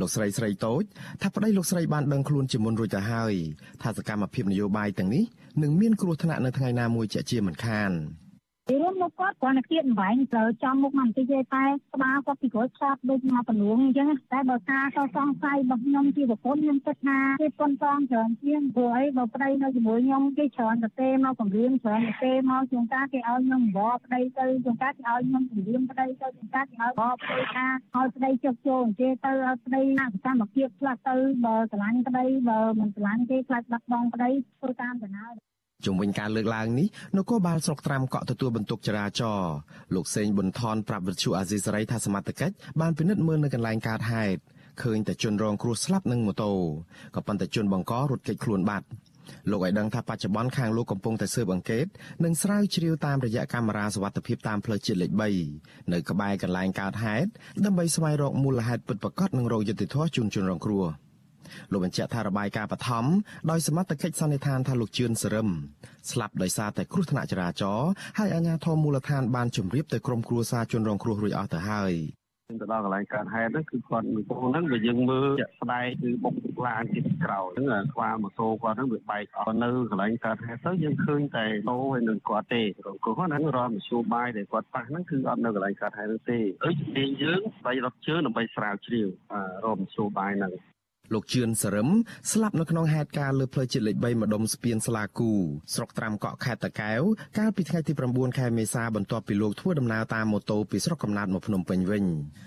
[0.00, 0.82] លោកស្រីស្រីតូច
[1.22, 3.34] ថាប្តីលោកស្រីបានដឹងខ្លួនជាមុនរួចទៅហើយ
[3.82, 5.24] ថាសកម្មភាពនយោបាយទាំងនេះ
[5.62, 7.92] នឹងមានគ្រោះថ្នាក់នៅថ្ងៃណាមួយជាជាមិនខាន។
[8.70, 11.64] រួមមកគាត់គ្រាន់តែគៀតបំែងត្រូវចំមុខមកបន្តិចទេតែ
[11.94, 27.66] ក្បាលគាត់ពីក្រោយឆាប់ដូចមកបលួងអញ្ចឹងតែបើការសសង្ស័យរបស់ខ្ញុំជាប្រពន្ធខ្ញុំគិតថាគេប៉ុនសងច្រើនជាងព្រោះអីបើប្តីនៅជាមួយខ្ញុំគេច្រើនតែទេមកគម្រាមច្រើនតែទេមកជួនកាលគេឲ្យខ្ញុំបបប្តីទៅជួនកាលគេឲ្យខ្ញុំគម្រាមប្តីទៅជួនកាលគេឲ្យបបប្តីថា
[27.96, 35.34] ឲ្យប្តីចុះចូលអញ្ជើញទៅឲ្យប្តីអសកម្មភាពខ្លះទៅបើស្រឡាញ់ប្តីបើមិនស្រឡាញ់ទេខ្លាចបាត់បង់ប្តីធ្វើតាមដំណើរ
[35.86, 39.54] ជុំវិញការលើកឡើងនេះនគរបាលស្រុកត្រាំកក់ទទួលបន្ទុកចរាចរណ៍
[39.94, 44.40] លោកសេងប៊ុនថនប្រាប់វិទ្យុអាស៊ីសេរីថាសមត្ថកិច្ចបានពិនិត្យមើលនៅកន្លែងកើតហេតុ
[44.82, 46.52] ឃើញតែជនរងគ្រោះស្លាប់នឹងម៉ូតូ
[47.14, 48.86] ក៏ប៉ុន្តែជនបង្ករត់គេចខ្លួនបាត់
[49.50, 51.86] លោកឲ្យដឹងថាបច្ចុប្បន្នខាងលោកកំពុងតែស៊ើបអង្កេត
[52.24, 55.12] និងស្រាវជ្រាវតាមរយៈកាមេរ៉ាសវត្ថិភាពតាមផ្លូវជាតិលេខ
[55.52, 57.30] 3នៅក្បែរកន្លែងកើតហេតុ
[57.64, 60.86] ដើម្បីស្វែងរកមូលហេតុពិតប្រាកដនិងរកយុត្តិធម៌ជូនជនរងគ្រោះ។
[61.72, 63.04] លោកបញ្ជាក់ថារបាយការណ៍បឋម
[63.50, 65.48] ដោយសមត្ថកិច្ចសន្និដ្ឋានថាលោកជឿនសរឹម
[66.10, 67.88] ស្លាប់ដោយសារតែគ្រោះថ្នាក់ចរាចរណ៍
[68.18, 71.94] ហើយអាជ្ញាធរមូលដ្ឋានបានជម្រាបទៅក្រុមគ្រួសារជនរងគ្រោះរួចអស់ទៅហើយ
[72.50, 76.34] ទៅដល់កន្លែងកើតហេតុហ្នឹងគឺគាត់មួយពងហ្នឹងបើយើងមើលជាក់ស្ដែងគឺបុក
[76.66, 89.06] ឡានទីក្រោយហ្នឹងខ្វាម៉ូតូគាត់ហ្នឹងវាបែកអស់នៅកន្លែងកើតហេតុទៅយើងឃើញតែតោហើយនឹងគាត់ទេរងគ្រោះហ្នឹងរមធ្យោបាយដែលគាត់ប៉ះហ្នឹងគឺអត់នៅកន្លែងកើតហេតុនោះទេអើជំនាញយើងស្ដីរត់ជើងដើម្បីស្រាវជ្រាវ
[89.64, 90.52] រមធ្យោបាយហ្នឹង
[91.12, 91.88] លោកជឿនសរឹម
[92.32, 95.30] ស្លាប់នៅក្នុងហេតុការណ៍លើផ្លូវជាតិលេខ3ម្ដុំស្ពានស្លាគូ
[95.74, 97.00] ស្រុកត្រាំកក់ខេត្តតាកែវ
[97.38, 102.04] កាលពីថ្ងៃទី9ខែមេសាបន្ទាប់ពីលោកធ្វើដំណើរតាមម៉ូតូពីស្រុកកំណើតមកភ្នំពេញវិញ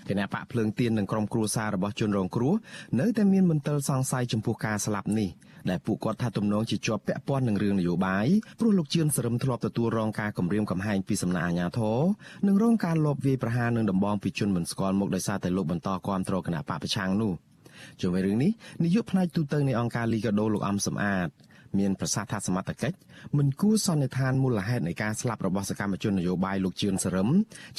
[0.08, 2.54] គណៈបកភ្លើងទៀននិងក្រុមគ្រួសាររបស់ជនរងគ្រោះ
[3.00, 5.30] នៅតែមានមន្ទិលសង្ស័យចំពោះការស្លាប់នេះ
[5.70, 8.26] ដែលពួកគាត់ថាទំនងជាជាប់ពាក់ព័ន្ធនឹងរឿងនយោបាយ
[8.60, 12.00] ព្រោះលោកជឿនសរឹមធ្លាប់ទទួលរងការគំរាមកំហែងពីសំណាក់អាជ្ញាធរ
[12.46, 17.34] និងរងការលបវាយប្រហារនឹងដំបងពីជនមិនស្គាល់មុខដោយសារតែលោកបន្តគាំទ្រគណៈបកប្រឆាំងនោះ។
[18.00, 18.50] ជុំវិញរឿងនេះ
[18.84, 21.30] នាយកផ្នែកទូតនៃអង្គការលីកាដូលោកអំសំអាត
[21.78, 22.96] មានប្រសាសន៍ថាសមត្ថកិច្ច
[23.38, 27.28] មិនគួរសន្និដ្ឋានមូលហេតុនៃការស្លាប់របស់សកម្មជននយោបាយលោកជឿនសរឹម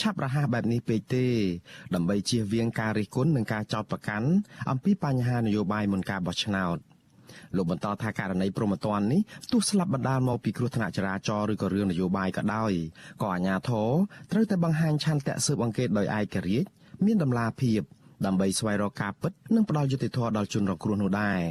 [0.01, 1.26] ឆាប់រហ័សបែបនេះពេកទេ
[1.95, 4.30] ដើម្បីជៀសវាងការរិះគន់និងការចោទប្រកាន់
[4.72, 6.78] អំពីបញ្ហានយោបាយមុនការបោះឆ្នោត
[7.56, 12.72] លោកបន្តថាករណីប្រមទ័ននេះទោះស្លាប់បណ្ដាលមកពីគ្រោះថ្នាក់ចរាចរណ៍ឬក៏រឿងនយោបាយក៏ដោយ
[13.22, 13.89] ក៏អាជ្ញាធរ
[14.32, 16.68] ត្រូវតែបង្ហាញឆន្ទៈស៊ើបអង្កេតដោយឯករាជ្យ
[17.06, 17.82] មានតម្លាភាព
[18.26, 21.41] ដើម្បីស្វែងរកការពិតនិងផ្ដល់យុត្តិធម៌ដល់ជនរងគ្រោះនោះដែរ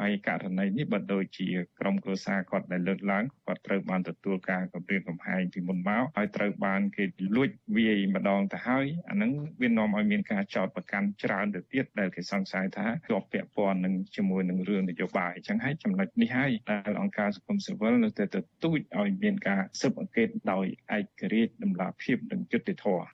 [0.00, 1.48] ហើយករណីនេះបើដូចជា
[1.80, 7.04] ក្រុមគ្រួសារគាត់ដែលលើកឡើងគាត់ត្រូវបានទទួលការគម្រាមកំហែងពីមុនមកហើយត្រូវបានគេ
[7.36, 23.06] លួចវាយម្ដងទៅហើយអានឹងវានាំឲ្យមានការចោទប្រកាន់ច្រើនទៅទៀតដែលគេសង្ស័យថាជាប់ពាក់ព័ន្ធនឹងជាមួយនឹងរឿងនយោបាយអញ្ចឹងហើយចំណុចនេះហើយដែលអង្គការសង្គមស៊ីវិលនៅតែទទូចឲ្យមានការស៊ើបអង្កេតដោយឯករាជ្យតម្លាភាពនិងយុត្តិធម៌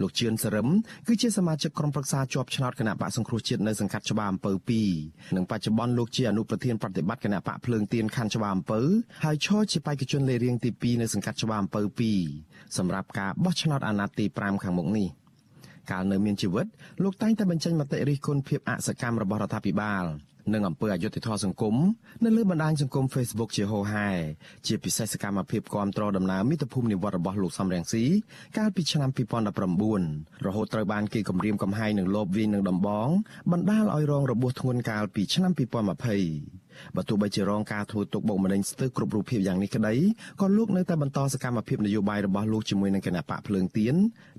[0.00, 0.68] លោកជឿនសរឹម
[1.06, 4.52] គឺជាសមាជិកក្រុមប្រឹក្សាជាប់ឆ្នោតគណៈបកសង្គ្រោះជាតិនៅសង្កាត់ច្បារអំពៅ
[4.94, 8.80] 2និងបច្ចុប្បន្នលោកជាអនុប្រធានប្រតិបត្តិគណៈបកភ្លើងទៀនខណ្ឌច្បារអំពៅ
[9.24, 11.80] ហើយឈរជាបេក្ខជនលេខរៀងទី2នៅសង្កាត់ច្បារអំពៅ
[12.28, 15.08] 2សម្រាប់ការបោះឆ្នោតអាណត្តិទី5ខាងមុខនេះ
[15.90, 16.66] កាលនៅមានជីវិត
[17.02, 20.06] លោកតែងតែបញ្ចេញមតិរិះគន់ភាពអសកម្មរបស់រដ្ឋាភិបាល
[20.52, 21.74] និងអំពើអយុត្តិធម៌សង្គម
[22.24, 24.08] នៅលើបណ្ដាញសង្គម Facebook ជាហូហែ
[24.66, 28.04] ជាពិសេសសកម្មភាពគ្រប់គ្រងដំណើរមិត្តភូមិនិវត្តរបស់លោកសំរងស៊ី
[28.58, 29.10] កាលពីឆ្នាំ
[29.78, 33.08] 2019រហូតត្រូវបានគេគំរាមកំហែងនឹងលបវាយនឹងដំបង
[33.52, 36.59] បណ្ដាលឲ្យរងរបួសធ្ងន់កាលពីឆ្នាំ2020
[36.96, 39.94] បើទោះបីជារងការធ្វើទុកបុកម្នេញស្ទើរគ្រប់រូបភាពយ៉ាងនេះក្តី
[40.40, 43.94] ក៏លោកនៅតែបន្តសកម្មភាពនយោបាយរបស់លោកជាមួយនឹងគណៈបកភ្លើងទៀន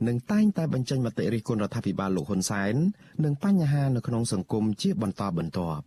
[0.07, 2.73] និងតែងតែបញ្ចេញមតិរិះគន់រដ្ឋាភិបាលលោកហ៊ុនសែន
[3.25, 5.83] និងបញ្ហានៅក្នុងសង្គមជាបន្តបន្ទាប់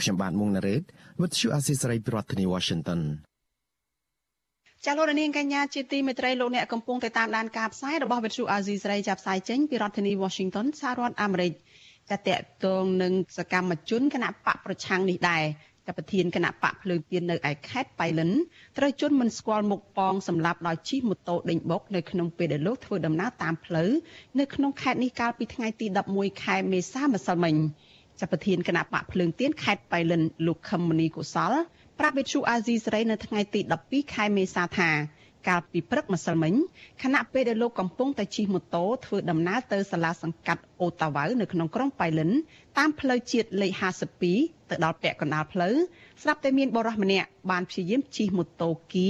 [0.00, 0.82] ខ្ញុំបាទមុងណារ៉េត
[1.20, 3.00] With you Assisray ប្រធានាទី Washington
[4.86, 11.52] ចាលោកនាងកញ្ញាជាទីមេត្រីលោកអ្នកកំពុងតែតាមដានការផ្សាយរបស់វិទ្យុអាស៊ីសេរីចាប់ផ្សាយចេញពីរដ្ឋធានី Washington សហរដ្ឋអាមេរិក
[12.10, 15.44] ចាតកតងនឹងសកម្មជនគណៈបកប្រឆាំងនេះដែរ
[15.86, 18.30] ចាប់ប្រធានគណៈបកភ្លើងទៀននៅឯខេត្តបៃលិន
[18.78, 23.90] ត្រូវជន់មិនស្គាល់មុខប៉ងសម្រាប់ដោយជិះម៉ូតូដេញបុកនៅក្នុងពេលដែលលោកធ្វើដំណើរតាមផ្លូវ
[24.38, 27.54] នៅក្នុងខេត្តនេះកាលពីថ្ងៃទី11ខែមេសាម្សិលមិញ
[28.20, 31.52] ចាប់ប្រធានគណៈបកភ្លើងទៀនខេត្តបៃលិនលោកខឹមមនីកុសល
[31.98, 34.90] ប្រាប់វិទ្យុអាស៊ីសេរីនៅថ្ងៃទី12ខែមេសាថា
[35.48, 36.54] កាលពីព្រឹកម្សិលមិញ
[37.02, 42.30] ខណៈពេលដែលលោកកំពុងតែជិះម៉ូតូធ្វើដំណើរទៅសាលាសង្កាត់អូតាវ៉ៅនៅក្នុងក្រុងប៉ៃលិន
[42.78, 43.72] តាមផ្លូវជាតិលេខ
[44.26, 45.74] 52ទៅដល់ពាក់កណ្ដាលផ្លូវ
[46.22, 49.08] ស្រាប់តែមានបរិះម្នាក់បានព្យាយាមជិះម៉ូតូគៀ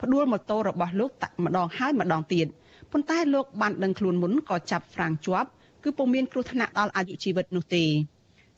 [0.00, 2.46] ផ្ដួលម៉ូតូរបស់លោកតាក់ម្ដងហើយម្ដងទៀត
[2.92, 5.48] ប៉ុន្តែលោកបានដឹងខ្លួនមុនក៏ចាប់ហ្វ្រាំងជាប់
[5.84, 7.84] គឺពុំមានគ្រោះថ្នាក់ដល់អាយុជីវិតនោះទេ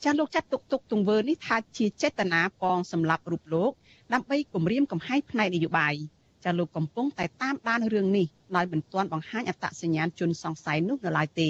[0.03, 3.71] ចាស់លោកចាត់ទុកទុកទង្វើនេះថាជាចេតនាពងសម្លាប់រូបលោក
[4.13, 5.95] ដើម្បីគម្រាមកំហែងផ្នែកនយោបាយ
[6.45, 8.25] ចាលោកកំពុងតែតាមដានរឿងនេះ
[8.55, 11.49] ដោយមិនទាន់បង្ហាញអត្តសញ្ញាណជនសង្ស័យនោះនៅឡើយទេ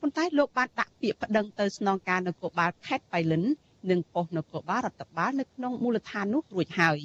[0.00, 3.42] ប៉ុន្តែលោកបានដាក់ពាក្យប្តឹងទៅស្នងការនគរបាលខេត្តបៃលិន
[3.90, 6.98] និងប៉ុស្តិ៍នគរបាលរដ្ឋបាលនៅក្នុងមូលដ្ឋាននោះរួចហើយ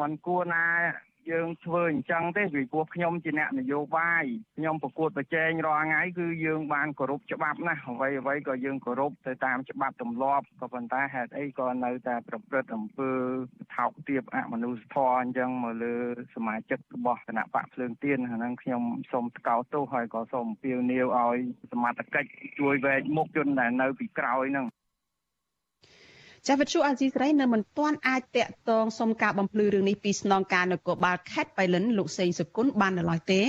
[0.00, 0.64] មិនគួរណា
[1.32, 4.24] យើងធ្វើអញ្ចឹងទេពីព្រោះខ្ញុំជាអ្នកនយោបាយ
[4.56, 13.10] ខ្ញុំប្រកួតប្រជែងរាល់ថ្ងៃគឺយើងបានគោរពច្បាប់ណាស់អ្វីអ្វីក៏យើងគោរពទៅតាមច្បាប់ទម្លាប់ក៏ប៉ុន្តែហេតុអីក៏នៅតែប្រព្រឹត្តអំពើ
[13.76, 15.94] ថោកទាបអមនុស្សធម៌អញ្ចឹងមកលើ
[16.34, 21.38] សមាជិករបស់គណៈបកភ្លើងទៀនហ្នឹងខ្ញុំសូមថ្កោលទោសហើយក៏សូមអំពាវនាវឲ្យ
[21.72, 22.28] សមត្ថកិច្ច
[22.60, 24.66] ជួយវែកមុខជនដែលនៅពីក្រោយហ្នឹង
[26.48, 33.42] ចាវិទ្យុអាស៊ីសេរីនៅមិនទាន់អាចតាក់ទងសុំការបំភ្លឺរឿងនេះពីស្នងការនគរបាលខេត្តបៃលិនលោកសេងសុគន្ធបាននៅឡើយទេ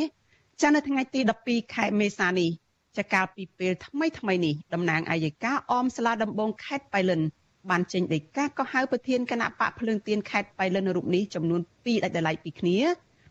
[0.61, 2.49] ចានៅថ្ងៃទី12ខែមេសានេះ
[2.97, 7.21] ចាកាលពីពេលថ្មីថ្មីនេះតំណាងអាយកាអមស្លាដំបងខេត្តបៃលិន
[7.69, 12.77] បានចេញដីកាកោះហៅប្រធានគណៈបកភ្លើងទៀនខេត្តបៃលិនរូបនេះចំនួន2ដាច់ដライពីគ្នា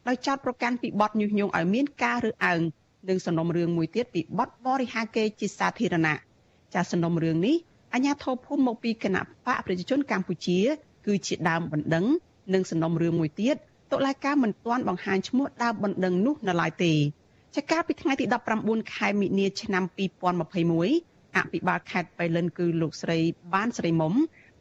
[0.09, 2.61] ដោយចោទប្រកាន់ពីបទញុះញង់ឲ្យមានការរើសអើង
[3.09, 6.17] និងសំណុំរឿងមួយទៀតពីបទបរិហាកេរជាសាធារណៈ
[6.75, 7.57] ចាសំណុំរឿងនេះ
[7.95, 10.59] អាញាធរភូមិមកពីគណៈបកប្រជាជនកម្ពុជា
[11.07, 12.07] គឺជាដើមបណ្ដឹង
[12.55, 13.57] និងសំណុំរឿងមួយទៀត
[13.93, 16.93] តុលាការមិនទាន់បង្ហាញឈ្មោះដើមបណ្ដឹងនោះនៅឡើយទេ
[17.57, 18.27] ចាកាលពីថ្ងៃទី
[18.59, 19.85] 19ខែមិនិនាឆ្នាំ
[20.61, 23.19] 2021អភិបាលខេត្តបៃលិនគឺលោកស្រី
[23.55, 24.15] បានស្រីមុំ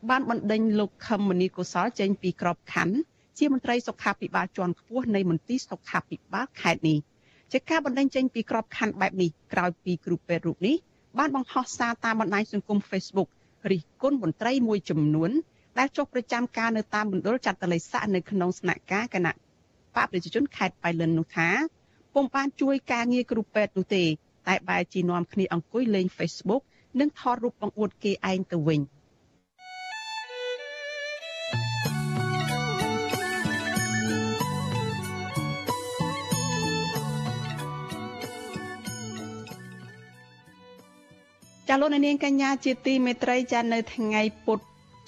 [0.09, 2.95] បានបណ្ដេញលោកខឹមមនីកុសលចេញពីក្របខ័ណ្ឌ
[3.37, 6.97] ជាមន្ត្រីសុខាភិបាលជាន់ខ្ពស់នៃមន្ទីរសុខាភិបាលខេត្តនេះ
[7.51, 10.75] ជាការបណ្ដេញចេញពីក្របខ័ណ្ឌបែបនេះក្រោយពីគ្រូពេទ្យរូបនេះ
[11.17, 13.29] បានបង្ហោះសារតាមបណ្ដាញសង្គម Facebook
[13.71, 15.31] រិះគន់មន្ត្រីមួយចំនួន
[15.79, 19.33] ដែលចុះប្រចាំការនៅតាមមណ្ឌលចាត់តលិស័កនៅក្នុងស្នាក់ការគណៈ
[19.95, 21.49] បកប្រជាជនខេត្តបៃលិននោះថា
[22.13, 24.03] ពុំបានជួយការងារគ្រូពេទ្យនោះទេ
[24.47, 26.63] តែបែរជានាំគ្នាអង្គុយលេង Facebook
[26.99, 28.79] និងថតរូបបង្អួតគេឯងទៅវិញ។
[41.71, 44.59] ចាលោកនាងកញ្ញាជាទីមេត្រីចានៅថ្ងៃពុធ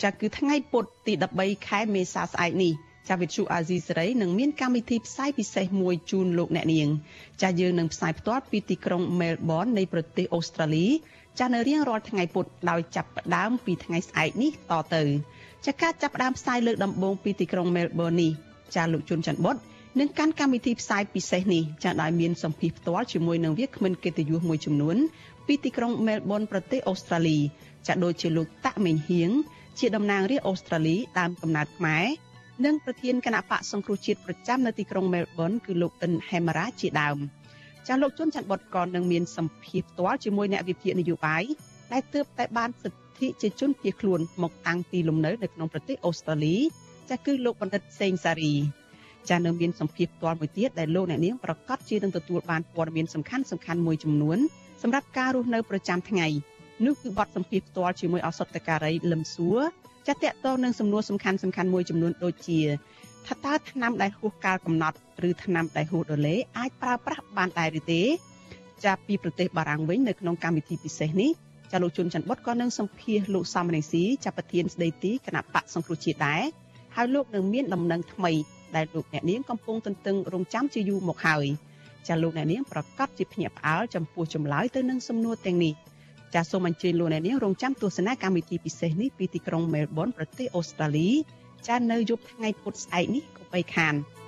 [0.03, 2.74] ចាគឺថ្ងៃពុធទី13ខែមេសាស្អែកនេះ
[3.09, 6.88] ចាវិទ្យុអាស៊ីសេរីនឹងមានកម្មវិធីផ្សាយពិសេសមួយជូនលោកអ្នកនាង
[7.41, 10.88] ចាយើងនឹងផ្សាយផ្ទាល់ពីទីក្រុងមែលប៊ននៃប្រទេសអូស្ត្រាលី
[11.39, 15.03] ចានៅរៀងរាល់ថ្ងៃពុធដោយចាប់ផ្ដើមពីថ្ងៃស្អែកនេះតទៅ
[15.66, 18.32] ចាការចាប់ផ្ដើមផ្សាយលើកដំបូងពីទីក្រុងមែលប៊ននេះ
[18.76, 19.57] ចាលោកជុនច័ន្ទបុត
[19.99, 24.97] នឹងកាន់កម្មវិធីផ្សាយពិសេសនេះចាដោយមានសម្ភារផ្ទាល់ជាមួយនឹងវាគ្មិនកិត្តិយសមួយចំនួន
[25.54, 27.39] ពីទីក្រុងមែលប៊នប្រទេសអូស្ត្រាលី
[27.88, 29.32] ចាដូចជាលោកតាក់មេងហៀង
[29.80, 32.06] ជាតំណាងរាស្ត្រអូស្ត្រាលីដើមកំណើតខ្មែរ
[32.66, 37.18] និងប្រធានគណៈបកសង្គ្រោះជាតិប្រចាំនៅទីក្រុងមែលប៊នគឺលោកអិនហេម៉ារ៉ាជាដើម
[37.88, 41.43] ចាលោកជុនច័ន្ទបុតក៏នឹងមានសម្ភារផ្ទាល់ជាមួយអ្នកវិភាគនយោបាយ
[41.93, 46.56] ដែលទើបតែបានសិទ្ធិជាជនភៀសខ្លួនមកតាំងទីលំនៅនៅក្នុងប្រទេសអូស្ត្រាលី
[47.10, 48.54] ចាគឺលោកបណ្ឌិតសេងសារី
[49.30, 54.39] ចានៅមានសម្ភារផ្ទាល់មួយទៀតដែលលោកអ្នកនាងប្រកាសជានឹងទទួលបានព័ត៌មានសំខាន់សំខាន់មួយចំនួន
[54.82, 56.28] សម្រាប់ការរស់នៅប្រចាំថ្ងៃ
[56.86, 59.60] នោះគឺបទសម្ភាសផ្ទាល់ជាមួយអសតការីលឹមសួរ
[60.08, 62.60] ចាត់តកតងនឹងសំណួរសំខាន់សំខាន់មួយចំនួនដូចជា
[63.28, 64.98] ថាតើថ្នាំដែលហួសកាលកំណត់
[65.30, 68.02] ឬថ្នាំដែលហួសដុល្លេអាចប្រើប្រាស់បានដែរឬទេ
[68.86, 71.32] ចាប់ពីប្រទេសបារាំងវិញនៅក្នុងកម្មវិធីពិសេសនេះ
[71.72, 76.44] ចាលោកជុនច័ន្ទបុតក៏នឹងសម្ភាសលោកសំរងស៊ីចាប់ប្រធានស្ដីទីគណៈបកសង្គ្រោះជាតិដែរ
[76.96, 78.32] ហើយលោកនឹងមានដំណឹងថ្មី
[78.76, 81.46] ដែលលោកអ្នកនាងកំពុងទន្ទឹងរង់ចាំជាយូរមកហើយ
[82.08, 85.74] ចាលោកអ្នកនាងប្រកាសជាភ្ញាក់ផ្អើលចំពោះចម្លើយទៅនឹងសំណួរទាំងនេះ
[86.34, 91.10] ចាសូមអញ្ជើញលោកអ្នកនាងរងចាំទស្សនាកម្មវិធីពិសេសនេះពីទីក្រុងមែលប៊នប្រទេសអូស្ត្រាលី
[91.68, 93.95] ចានៅយប់ថ្ងៃពុធស្អែកនេះកុំបីខាន។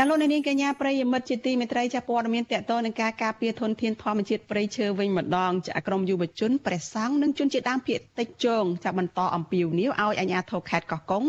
[0.00, 11.24] ចាលោកនាងកញ្ញាប្រិយមិត្តជាទីមេត្រីចាព័ត៌មានតកតនឹងការការពារធនធានធម្មជាតិព្រៃឈើវិញម្ដងចាក្រមយុវជនព្រះសង្ឃនិងជនជាតិដើមភាគតិចជងចាបន្តអំពាវនាវឲ្យអាជ្ញាធរខេត្តកោះកុង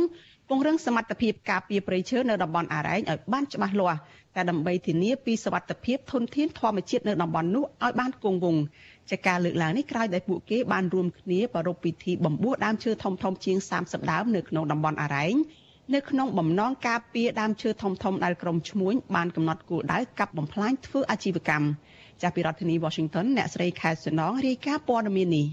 [0.50, 4.00] ពង្រឹងសមត្ថភាពការពារព្រៃឈើនៅតំបន់អរ៉ែងឲ្យបានច្បាស់លាស់
[4.36, 8.64] តែដើម្បីធានាពីសវត្ថភាពធនធានធម្មជាតិនៅតំបន់នោះឲ្យបានគង់វង្ស
[9.12, 15.36] ចាការលើកឡើងនេះក្រោយដែលពួកគេបានរួមគ្នាប្រារព្ធពិធីបំពោះដើមឈើធំធំជាង30ដើមនៅក្នុងតំបន់អរ៉ែង
[15.96, 21.68] នៅក្នុងបំណងការពារដើមឈើធំធំដែលក្រុមឈ្មួញបានកំណត់គោលដៅកាប់បំផ្លាញធ្វើអាជីវកម្ម
[22.22, 25.48] ចាប់ពីរដ្ឋធានី Washington អ្នកស្រីខែសំណងរាយការណ៍ព័ត៌មាននេះ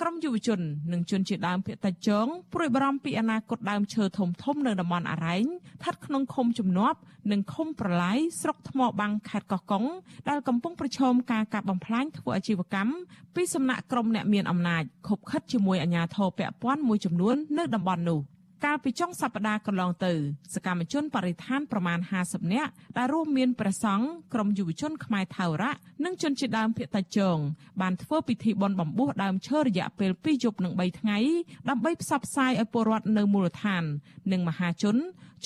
[0.00, 0.60] ក្រមយុវជន
[0.92, 6.98] និងជនជាដើមភាគតិចចងព្រួយបារម្ភពីអនាគតដើមឈើធំធំនៅតំបន់អរ៉ែងស្ថិតក្នុងឃុំជំនាប់
[7.30, 9.84] និងឃុំប្រឡាយស្រុកថ្មបាំងខេត្តកោះកុង
[10.28, 12.92] ដែលកំពុងប្រឈមការកាប់បំផ្លាញធ្វើអាជីវកម្ម
[13.34, 18.20] ពីសំណាក់ក្រុមអ្នកមានអំណាចខុបខិតជាមួយអាជ្ញាធរពាក់ព័ន្ធមួយចំនួននៅតំបន់នោះ។
[18.64, 20.12] កាលពីចុងសប្តាហ៍កន្លងទៅ
[20.54, 25.72] សកម្មជនបរិស្ថានប្រមាណ50នាក់ដែលរួមមានព្រះសង្ឃក្រុមយុវជនខ្មែរថៅរៈ
[26.04, 27.38] និងជនជាតិដើមភាគតិចជង
[27.80, 31.18] បានធ្វើពិធីបុណ្យបំពោះដើមឈើរយៈពេល2យប់និង3ថ្ងៃ
[31.68, 33.84] ដើម្បីផ្សព្វផ្សាយឲ្យពលរដ្ឋនៅមូលដ្ឋាន
[34.32, 34.96] និងមហាជន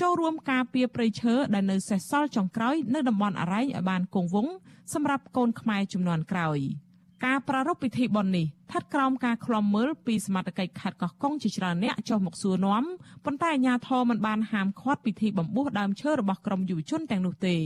[0.00, 4.54] ចូលរួមការពារព្រៃឈើដែលនៅសេសសល់ចុងក្រោយនៅតំបន់អរ៉ែងឲ្យបានគង់វង្ស
[4.94, 6.60] សម្រាប់កូនខ្មែរចំនួនក្រោយ។
[7.24, 12.84] ការប្រារព្ធពិធីបុណ្យនេះស្ថិតក្រោមការឃ្លាំមើលពីសមត្ថកិច្ចខេត្តកោះកុងជាច្រើនអ្នកចុះមកសួរនាំ
[13.24, 17.56] ប៉ុន្តែអាជ្ញាធរមិនបានហាមឃាត់ពិធីបំពោះដើមឈើរបស់ក្រុមយុវជនទាំងនោះទេ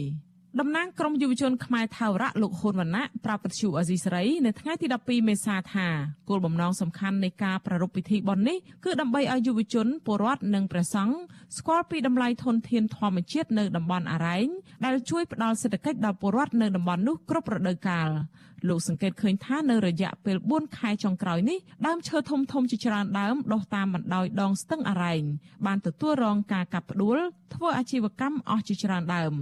[0.60, 5.86] តំណាងក្រមយុវជនខ្មែរថាវរៈលោកហ៊ុនវណ្ណៈប្រាប់ពទ្យុអេស៊ីសរ៉ៃនៅថ្ងៃទី12មេសាថា
[6.28, 11.16] គោលបំណងសំខាន់នៃការប្រារព្ធពិធីបុណ្យនេះគឺដើម្បីឲ្យយុវជនពលរដ្ឋនិងព្រះសង្ឃ
[11.56, 14.48] ស្គាល់ពីតម្លៃធនធានធម្មជាតិនៅតំបន់អរ៉ែង
[14.84, 18.08] ដែលជួយផ្ដល់សេដ្ឋកិច្ចដល់ពលរដ្ឋនៅតំបន់នោះគ្រប់រដូវកាល
[18.68, 25.22] លោកសង្កេតឃើញថានៅរយៈពេល4ខែចុងក្រោយនេះដើមឈើធំធំជាច្រើនដើមដុះតាមបណ្ដោយដងស្ទឹងអរ៉ែង
[25.66, 27.18] បានទទួលរងការកាប់ផ្ដួល
[27.54, 29.34] ធ្វើអាជីវកម្មអស់ជាច្រើនដើម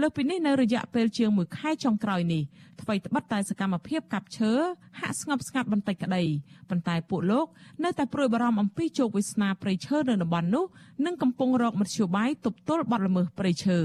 [0.00, 2.42] លើសពីនេះនៅរយៈពេលជាង1ខែចុងក្រោយនេះ
[2.80, 4.52] អ្វីត្បិតតែសកម្មភាពកាប់ឈើ
[5.00, 6.22] ហាក់ស្ងប់ស្ងាត់បន្តិចក្តី
[6.70, 7.46] ប៉ុន្តែពួកលោក
[7.84, 10.64] នៅតែព្រួយបារម្ភអំពីជោគវាសនាព្រៃឈើនៅតំបន់នោះ
[11.04, 13.78] និងកំពុងរកមធ្យោបាយទប់ទល់បទល្មើសព្រៃឈើ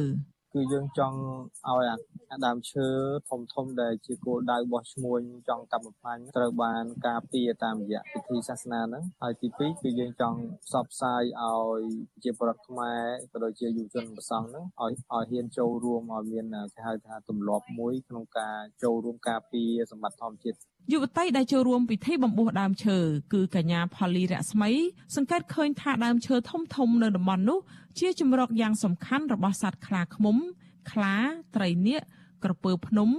[0.53, 1.17] គឺយើងចង់
[1.67, 1.85] ឲ្យ
[2.31, 2.87] អាដើមឈើ
[3.29, 11.81] ធំធំដែលជាគោលដៅរបស់ឈ្មួញចង់កាប់បំផ្លាញត្រូវបានការពារតាមរយៈពិធីសាសនាហ្នឹងហើយទី2គឺយើងចង់ផ្សព្វផ្សាយឲ្យ
[12.23, 13.01] ជាប្រដ្ឋខ្មែរ
[13.31, 20.57] ក៏ដូចជាយុវជនប្រសង់ហ្នឹងឲ្យឲ្យហ៊ានចូលរួមឲ្យមានគេហៅថាទម្លាប់មួយក្នុងការចូលរួមការពារសម្បត្តិធម្មជាតិ
[20.91, 22.97] យុវតីដែលចូលរួមពិធីបំពោះដើមឈើ
[23.33, 24.71] គឺកញ្ញាផលីរស្មី
[25.15, 27.59] សង្កេតឃើញថាដើមឈើធំធំនៅតំបន់នោះ
[27.99, 30.37] ជាជំរកយ៉ាងសំខាន់របស់សត្វខ្លាឃ្មុំ
[30.91, 31.15] ខ្លា
[31.55, 32.01] ត្រីនាគ
[32.43, 33.09] ក្រពើភ្នំ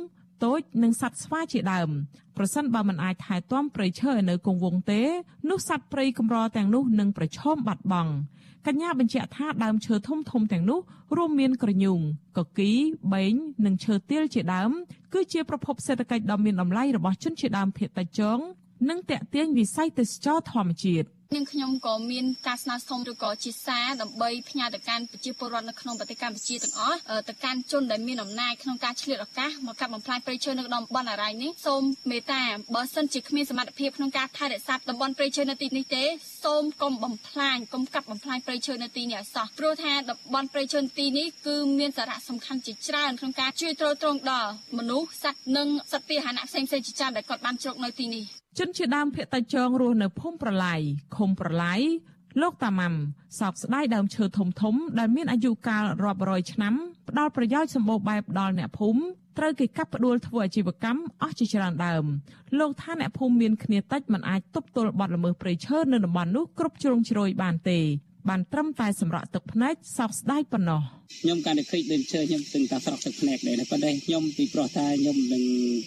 [0.45, 1.91] តូចនិងសត្វស្វាជាដើម
[2.37, 5.03] ប្រសិនបើមិនអាចថែទាំព្រៃឈើឲ្យនៅគង់វង្សទេ
[5.51, 8.12] នោះសត្វព្រៃកម្រទាំងនោះនឹងប្រឈមបាត់បង់
[8.66, 10.81] កញ្ញាបញ្ជាក់ថាដើមឈើធំធំទាំងនោះ
[11.16, 12.01] រួមមានក្រញូង
[12.39, 12.72] កគី
[13.12, 13.35] បេង
[13.66, 14.70] និងឈើទាលជាដើម
[15.14, 18.39] គឺជាប្រភពសេដ្ឋកិច្ចដ៏មានតម្លៃរបស់ជនជាដើមភាគតិចចង
[18.91, 26.99] និងតេទៀងវិស័យទេសចរធម្មជាតិនាងខ្ញុំក៏មានការស្នើសុំឬក៏ជាសារដើម្បីផ្ញើទៅកាន់ប្រជាពលរដ្ឋនៅក្នុងប្រទេសកម្ពុជាទាំងអស់
[27.29, 32.43] ទៅកាន់ជនដែលមានអំណាចក្នុងការឆ្លៀតឱកាសមកកាប់បំផ្លាញព្រៃឈើនៅតំបន់អរ៉ៃនេះសូមមេត្តា
[32.75, 36.05] បើសិនជាគ្មានសមត្ថភាពក្នុងការថែរក្សាតំបន់ព្រៃឈើនៅទីនេះទេ
[36.45, 50.81] សូមកុំបំផ្លាញកុំកាប់បំផ្លាញព្រៃឈើនៅទីនេះឲ្យសោះព្រោះថាតំបន់ព្រៃឈើទីនេះគឺមានសារៈសំខាន់ជាច្រើនក្នុងការជួយទ្រទ្រង់ដល់មនុស្សសត្វនិងសត្វពាហនៈផ្សេងៗជាច្រើនដែលគាត់បានជ្រកនៅទីនេះ ជនជាដើមភៀតតៃចងរស់នៅភូមិប្រឡាយ
[51.17, 51.81] ឃុំប្រឡាយ
[52.41, 52.95] លោកតាម៉ាំ
[53.41, 56.75] សោកស្ដាយដើមឈើធំធំដែលមានអាយុកាលរាប់រយឆ្នាំ
[57.09, 59.03] ផ្ដល់ប្រយោជន៍សម្បូរបែបដល់អ្នកភូមិ
[59.39, 62.05] ត្រូវគេកាប់ផ្ដួលធ្វើអាជីវកម្មអស់ជាច្រើនដើម
[62.59, 67.79] លោកថាអ្នកភូមិមានគ្នាតិចមិនអាចទប់ទល់បទល្មើសព្រៃឈើនៅតំបន់នោះគ្រប់ជ្រុងជ្រោយបានទេ
[68.29, 70.83] បានត្រឹមតែសម្រក់ទឹកភ្នែកសោកស្ដាយប៉ុណ្ណោះ
[71.20, 75.43] ខ្ញុំកាន់តែឃើញដើមឈើខ្ញុំទិញតែស្រក់ទឹកភ្នែកដែរប៉ុន្តែខ្ញុំពីព្រោះថាខ្ញុំនឹង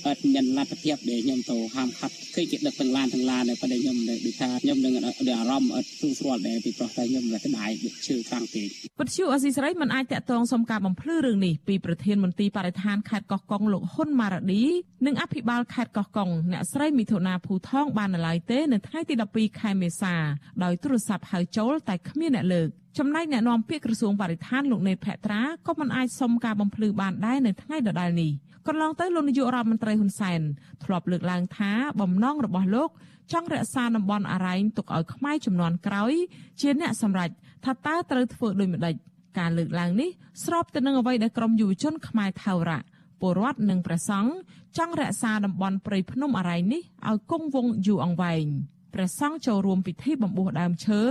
[0.06, 5.02] អត់មានលទ្ធភាពដែលខ្ញុំទៅហាមឃាត់ឃើញគេដឹកទាំងឡានទាំងឡានដែរប៉ុន្តែខ្ញុំដូចថាខ្ញុំនឹងអា
[5.50, 7.70] រម្មណ៍អត់ស្រួលស្រួលដែរពីព្រោះតែខ្ញុំតែក្តាយ
[8.08, 8.68] ឈើខ្លាំងពេក
[9.00, 14.64] ពទ្យុអស៊ីសេរីមិនអាចតាក់ទងសុំការបំភ្លឺរឿងនេះពីប្រធានមន្ត្រីបរិស្ថានខេត្តកោះកុងលោកហ៊ុនម៉ារ៉ាឌី
[15.06, 20.14] និងអភិបាលខេត្តកោះកុងអ្នកស្រីមិថុនាភូថងបាននៅឡើយទេនៅថ្ងៃទី12ខែមេសា
[20.64, 22.68] ដោយទូរស័ព្ទហៅចូលតែគ្មានអ្នកលើក
[22.98, 28.32] ចំណែកអ្នកនាំពាក្យក្រសួងបរិស្ថានលោកនេតភក្ត្រាក៏មិនអាចសុំការបំភ្លឺបានដែរនៅថ្ងៃដដែលនេះ
[28.68, 30.42] កន្លងទៅលោកនាយករដ្ឋមន្ត្រីហ៊ុនសែន
[30.84, 31.72] ធ្លាប់លើកឡើងថា
[32.02, 32.90] បំណងរបស់លោក
[33.32, 36.14] ចង់រក្សាតំបន់អរ៉ែងទុកឲ្យខ្មែរចំនួនក្រោយ
[36.62, 37.30] ជាអ្នកសម្រេច
[37.66, 38.96] ថាតើត្រូវធ្វើដូចម្តេច
[39.40, 40.10] ការលើកឡើងនេះ
[40.46, 42.82] ស្របទៅនឹងអ្វីដែលក្រមយុវជនខ្មែរថៅរៈ
[43.22, 44.32] ពលរដ្ឋនិងព្រះសង្ឃ
[44.78, 48.46] ចង់រក្សាតំបន់ព្រៃភ្នំអរ៉ែងនេះឲ្យគង់វង្សយូរអង្វែង
[48.94, 51.02] ព្រះសង្ឃចូលរួមពិធីបំពោះដើមឈើ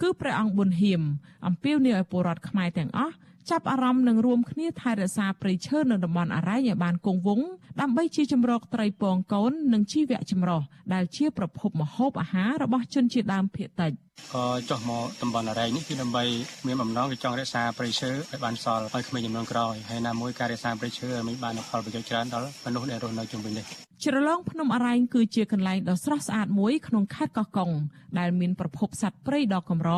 [0.00, 1.02] គឺព្រះអង្គប៊ុនហៀម
[1.46, 3.14] អំពាវនាវឲ្យពលរដ្ឋខ្មែរទាំងអស់
[3.50, 7.48] ចាប់អារម្មណ៍និងរួមគ្នាថែរក្សាព្រៃឈើនៅតំបន់អរ៉ៃឲ្យបានគង់វង្ស
[7.80, 10.60] ដើម្បីជាជំរកត្រីពងកូននិងជីវៈចម្រុះ
[10.94, 13.92] ដែលជាប្រភពម្ហូបអាហាររបស់ជនជាតិដើមភាគតិច
[14.34, 16.24] ក៏ចុះមកតំបន់អរ៉ៃនេះគឺដើម្បី
[16.66, 23.64] មានបំណងគឺចង់រក្សាព្រៃឈើឲ្យបានសល់ឲ្យក្មេងចំនួនក្រោយហើយណាមួយការរក្សាព្រៃឈើឲ្យមានបានផលប្រយោជន៍ច្រើនដល់មនុស្សដែលរស់នៅជុំវិញនេះ
[24.04, 27.70] ជ្រលងភ្នំអរ៉ែងគឺជាកន្លែងដ៏ស្រស់ស្អាតមួយក្នុងខេត្តកោះកុង
[28.18, 29.90] ដែលមានប្រភពសត្វព្រៃដ៏កម្រ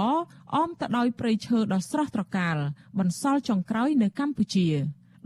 [0.55, 2.57] អមទៅដោយព្រៃឈើដ៏ស្រស់ត្រកាល
[2.99, 4.68] បន្សល់ចុងក្រោយនៅកម្ពុជា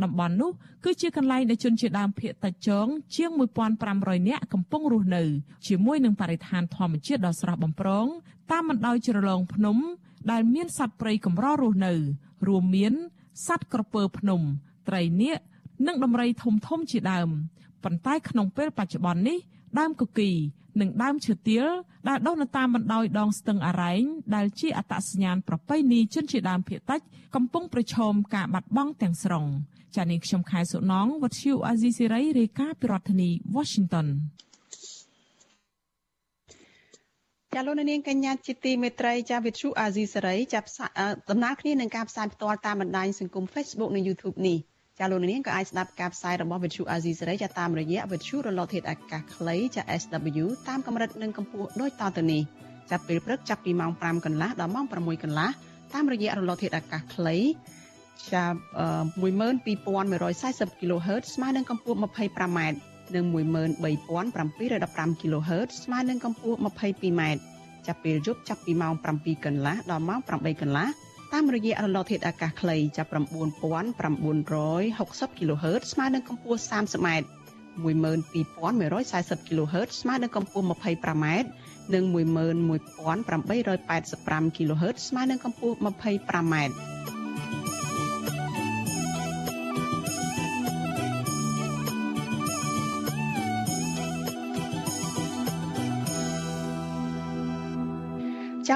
[0.05, 0.51] តំបន់នោះ
[0.85, 2.87] គឺជាកន្លែងដែលជនជាដើមភាគតិចចង
[3.17, 3.31] ជាង
[3.81, 5.23] 1500នាក់កំពុងរស់នៅ
[5.67, 8.07] ជាមួយនឹងបរិស្ថានធម្មជាតិដ៏ស្រស់បំព្រង
[8.53, 9.77] តាមបណ្ដោយជ្រលងភ្នំ
[10.31, 11.93] ដែលមានសត្វព្រៃកម្ររស់នៅ
[12.47, 12.95] រួមមាន
[13.47, 14.41] សត្វក្រពើភ្នំ
[14.89, 15.39] ត្រីនាគ
[15.87, 17.29] និងដំរីធំធំជាដើម
[17.85, 19.39] ប៉ុន្តែក្នុងពេលបច្ចុប្បន្ននេះ
[19.79, 20.31] ដើមគគី
[20.81, 21.67] និងដើមឈើទាល
[22.09, 24.03] ដែលដុះនៅតាមបណ្ដោយដងស្ទឹងអរ៉ែង
[24.35, 27.01] ដែលជាអត្តសញ្ញាណប្រពៃណីជនជាដើមភាគតិច
[27.35, 29.45] កំពុងប្រឈមការបាត់បង់ទាំងស្រុង
[29.97, 34.07] ចា៎នាងខ្ញុំខែសុណងវັດឈូអាស៊ីសេរីរាយការណ៍ពីរដ្ឋធានី Washington
[37.55, 40.69] ចាលោកនាងកញ្ញាជាទីមេត្រីចាវិទ្យុអាស៊ីសេរីចាប់
[41.31, 44.59] ដំណើរគ្នានឹងការផ្សាយផ្ទាល់តាមបណ្ដាញសង្គម Facebook និង YouTube នេះ
[44.99, 52.43] ចាលោកនាងក៏អាចស្ដាប់ការផ្សាយរបស់វិទ្យុអាស៊ីសេរីចាតាមរយៈវិទ្យុរលកធាតុអាកាសខ្លីចា SW តាមកម្រិតនិងកម្ពស់ដូចតទៅនេះ
[52.91, 55.51] ចាប់ពេលព្រឹកចាប់ពីម៉ោង5កន្លះដល់ម៉ោង6កន្លះ
[55.95, 57.37] តាមរយៈរលកធាតុអាកាសខ្លី
[58.35, 58.59] ចាប់
[59.23, 62.61] 12140 kHz ស្មើនឹងកម្ពស់ 25m
[63.15, 67.23] និង13715 kHz ស្មើនឹងកម្ពស់ 22m
[67.87, 70.87] ចាប់ពេលយប់ចាប់ពីម៉ោង7កន្លះដល់ម៉ោង8កន្លះ
[71.33, 73.19] តាមរយៈរលកធាតុអាកាសខ្លីចាប់9960
[75.39, 77.09] kHz ស្មើនឹងកម្ពស់ 30m
[77.85, 81.27] 12140 kHz ស្មើនឹងកម្ពស់ 25m
[81.95, 86.55] និង11885 kHz ស្មើនឹងកម្ពស់ 25m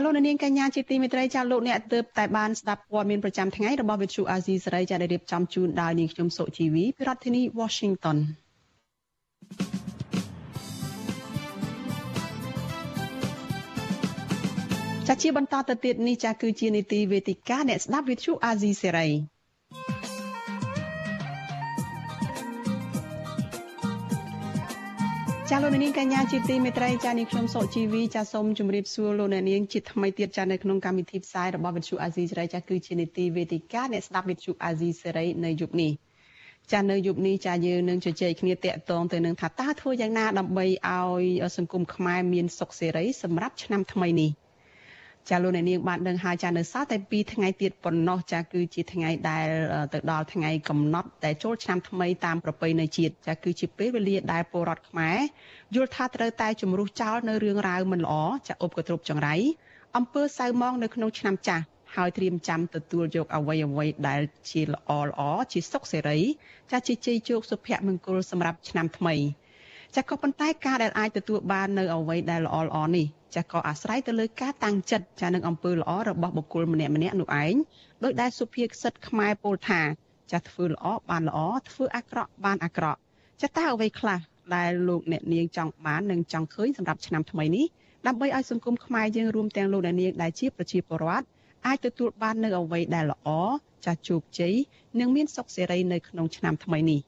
[0.05, 8.19] លោកនាងកញ្ញាជាទីមេត្រីចាលោកអ្នកទើបតែបានស្ដាប់ព័ត៌មានប្រចាំថ្ងៃរបស់វិទ្យុអាស៊ីសេរីចាដែលរៀបចំជូនដោយនាងខ្ញុំសុជីវីពីរដ្ឋធានី Washington
[15.09, 19.09] ចាជាបន្តទៅទៀតនេះចាគឺជានីតិវេទិកាអ្នកស្ដាប់វិទ្យុអាស៊ីសេរី
[25.53, 35.93] ចាលោកនាងកញ្ញាជាទីមេត្រីចានាងខ្ញុំសុជីវីចាសូមជម្រាបសួរលោកនាងជាថ្មីទៀតចានៅក្នុងកម្មវិធីផ្សាយរបស់វិទ្យុអាស៊ីសេរីចាគឺជានីតិវេទិកាអ្នកស្ដាប់វិទ្យុអាស៊ីសេរីនៅយប់នេះ
[36.73, 41.25] ចានៅយប់នេះចាយើងនឹងជជែកគ្នាតាក់ទងទៅនឹងថាតើធ្វើយ៉ាងណាដើម្បីឲ្យ
[41.57, 44.31] សង្គមខ្មែរមានសុខសេរីសម្រាប់ឆ្នាំថ្មីនេះ
[45.29, 49.47] ចាលោកអ្នកនាងបានដឹងហើយចានៅសល់តែ2ថ្ងៃទៀតប៉ុណ្ណោះចាគឺជាថ្ងៃដែល
[49.93, 55.18] ទៅដល់ថ្ងៃកំណត់ដែលចូលឆ្នាំថ្មីតាមប្រពៃណីជាតិចាគឺជាពេលវេលាដែលពលរដ្ឋខ្មែរ
[55.75, 58.14] យល់ថាត្រូវតែជំរុះចោលនៅរឿងរ៉ាវមិនល្អ
[58.49, 59.35] ចាឧបកទ្រពចង្រៃ
[59.97, 61.64] អំពើសៅមងនៅក្នុងឆ្នាំចាស់
[61.95, 65.21] ហើយត្រៀមចាំទទួលយកអ្វីអ្វីដែលជាល្អល្អ
[65.53, 66.18] ជាសុខសេរី
[66.71, 69.14] ចាជាជ័យជោគសុភមង្គលសម្រាប់ឆ្នាំថ្មី
[69.97, 73.07] ចាក៏ប៉ុន្តែការដែលអាចទទួលបាននៅអ្វីដែលល្អល្អនេះ
[73.37, 77.55] ចាក៏អាស្រ័យទៅលើការតាំងចិត្តចានឹងអំពើល្អរបស់បុគ្គលម្នាក់ម្នាក់នោះឯង
[78.05, 79.81] ដោយដែលសុភាសិតខ្មែរពោលថា
[80.33, 81.39] ចាធ្វើល្អបានល្អ
[81.70, 82.99] ធ្វើអាក្រក់បានអាក្រក់
[83.43, 84.20] ចាតើអ្វីខ្លះ
[84.55, 87.66] ដែលលោកអ្នកនាងចង់បាននិងចង់ឃើញសម្រាប់ឆ្នាំថ្មីនេះ
[88.07, 91.26] ដើម្បីឲ្យសង្គមខ្មែរយើងរួមទាំងលោកអ្នកនាងដែលជាប្រជាពលរដ្ឋ
[91.66, 93.28] អាចទទួលបាននៅអ្វីដែលល្អ
[93.85, 94.55] ចាស់ជោគជ័យ
[95.01, 97.01] និងមានសុខសេរីនៅក្នុងឆ្នាំថ្មីនេះ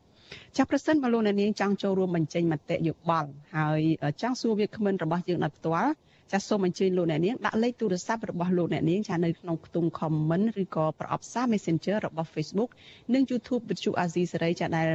[0.57, 3.81] ចាប្រសិនបើលោកអ្នកនាងចង់ចូលរួមបញ្ចេញមតិយោបល់ហើយ
[4.23, 5.93] ចង់សួរវាគ្មិនរបស់យើងដោយផ្ទាល់
[6.33, 12.71] ចាសសូមអញ្ជើញលោកអ្នកនាងដាក់លេខទូរស័ព្ទរបស់លោកអ្នកនាងចានៅក្នុងខ្ទង់ comment ឬក៏ប្រអប់សារ Messenger របស់ Facebook
[13.15, 14.89] និង YouTube វិទ្យុអាស៊ីសេរីចាដែល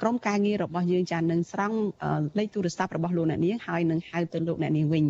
[0.00, 1.78] ក្រុមការងាររបស់យើងចានឹងស្រង់
[2.38, 5.04] លេខទូរស័ព្ទរបស់លោកអ្នកនាងហើយនឹងហៅទៅលោកអ្នកនាងវិញ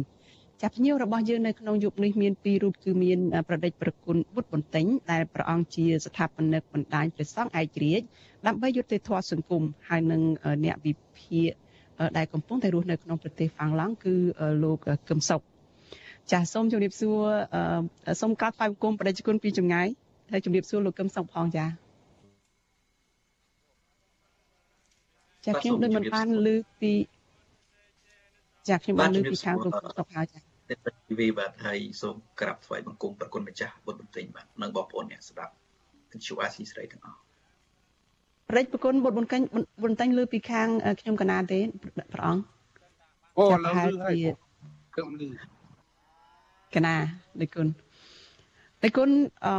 [0.62, 3.18] ចាប់ភ្ញៀវរបស់យើងនៅក្នុងយុគនេះមានពីររូបគឺមាន
[3.49, 8.07] ប្រដេចប្រគុណបុត្របន្ទិញដែលព្រះអង្គជាស្ថាបនិកបណ្ដាញព្រះសង្ឃឯករាជ្យ
[8.47, 10.22] ដើម្បីយុត្តិធម៌សង្គមហើយនឹង
[10.64, 11.51] អ្នកវិភាគ
[12.16, 14.14] ដែលកំពុងតែរស់នៅក្នុងប្រទេសហ្វាំងឡង់គឺ
[14.64, 14.78] លោក
[15.09, 15.40] កឹមសុខ
[16.32, 17.18] ចាសសូមជម្រាបសួរ
[18.20, 19.88] សូមកាត់ថ្វាយបង្គំបដិជគុណពីចម្ងាយ
[20.32, 21.66] ហើយជម្រាបសួរលោកកឹមសុខផងចា
[25.44, 26.92] ចាខ្ញុំដូចមិនបានលើពី
[28.68, 30.74] ចាខ្ញុំបានលើពីខាងលោកសុខហើយចាតែ
[31.20, 35.53] វីបាទហើយសូមក្រាបថ្វាយបង្គំប្រគុណម្ចាស់បុត្របន្ទិញបាទនិងបងប្អូនអ្នកស្ដាប់
[36.11, 37.26] ទាំងជួអាស៊ីស្រីទាំងអស់
[38.55, 39.40] រិទ្ធប្រគុណបុត្របន្ទិញ
[39.84, 40.68] បន្ទិញលើពីខាង
[41.01, 41.59] ខ្ញុំកណាទេ
[42.12, 42.42] ព្រះអង្គ
[43.38, 44.16] អូឡើងលឺហើយ
[44.97, 45.28] គឺលឺ
[46.74, 46.94] កណា
[47.40, 47.66] ដូចគុណ
[48.82, 49.11] ដូចគុណ
[49.47, 49.53] អឺ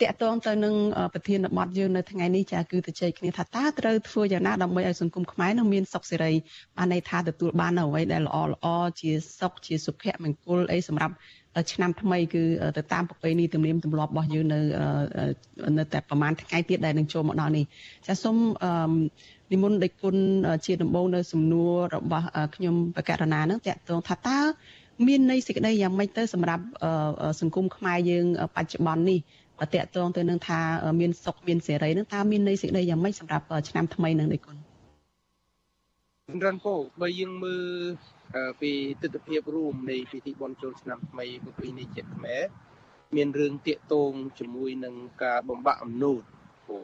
[0.00, 0.74] តកតងទៅនឹង
[1.14, 6.32] ប្រធានបទយើងនៅថ្ងៃនេះចាគឺទៅជែកគ្នាថាតើត្រូវធ្វើយ៉ាងណាដើម្បីឲ្យសង្គមខ្មែរនឹងមានសុខសេរី
[6.76, 8.66] បានន័យថាទទួលបានអ្វីដែលល្អល្អ
[9.00, 11.14] ជាសុខជាសុភមង្គលអីសម្រាប់
[11.72, 12.42] ឆ្នាំថ្មីគឺ
[12.76, 14.58] ទៅតាមប្រពៃណីទំនៀមទម្លាប់របស់យើងនៅ
[15.78, 17.64] នៅតែប្រហែលថ្ងៃទៀតដែលនឹងចូលមកដល់នេះ
[18.06, 18.36] ចាសូម
[19.52, 20.16] និមន្តដេចគុណ
[20.66, 24.38] ជាដំបូងនៅសំណួររបស់ខ្ញុំបកករណានឹងតកតងថាតើ
[25.06, 26.64] មានន័យសេចក្តីយ៉ាងម៉េចទៅសម្រាប់
[27.40, 28.24] សង្គមខ្មែរយើង
[28.56, 29.18] បច្ចុប្បន្ននេះ
[29.60, 30.60] តកតងទៅនឹងថា
[31.00, 34.56] មានសុខមានសេរីនឹងតើមានន័យសេចក្តីយ៉ាងម៉េចសម្រាប់ឆ្នាំថ្មីនឹងដេចគុណ
[36.44, 37.62] រនពោបើយើងមើល
[38.60, 38.72] ពី
[39.02, 42.42] ទស្សនវិជ្ជារួមនៃពិធីបុណ្យចូលឆ្នាំថ្មីប្រពៃណីជាតិខ្មែរ
[43.16, 46.22] មានរឿងតាកតងជាមួយនឹងការបំបាក់អំណូត
[46.66, 46.78] ពោ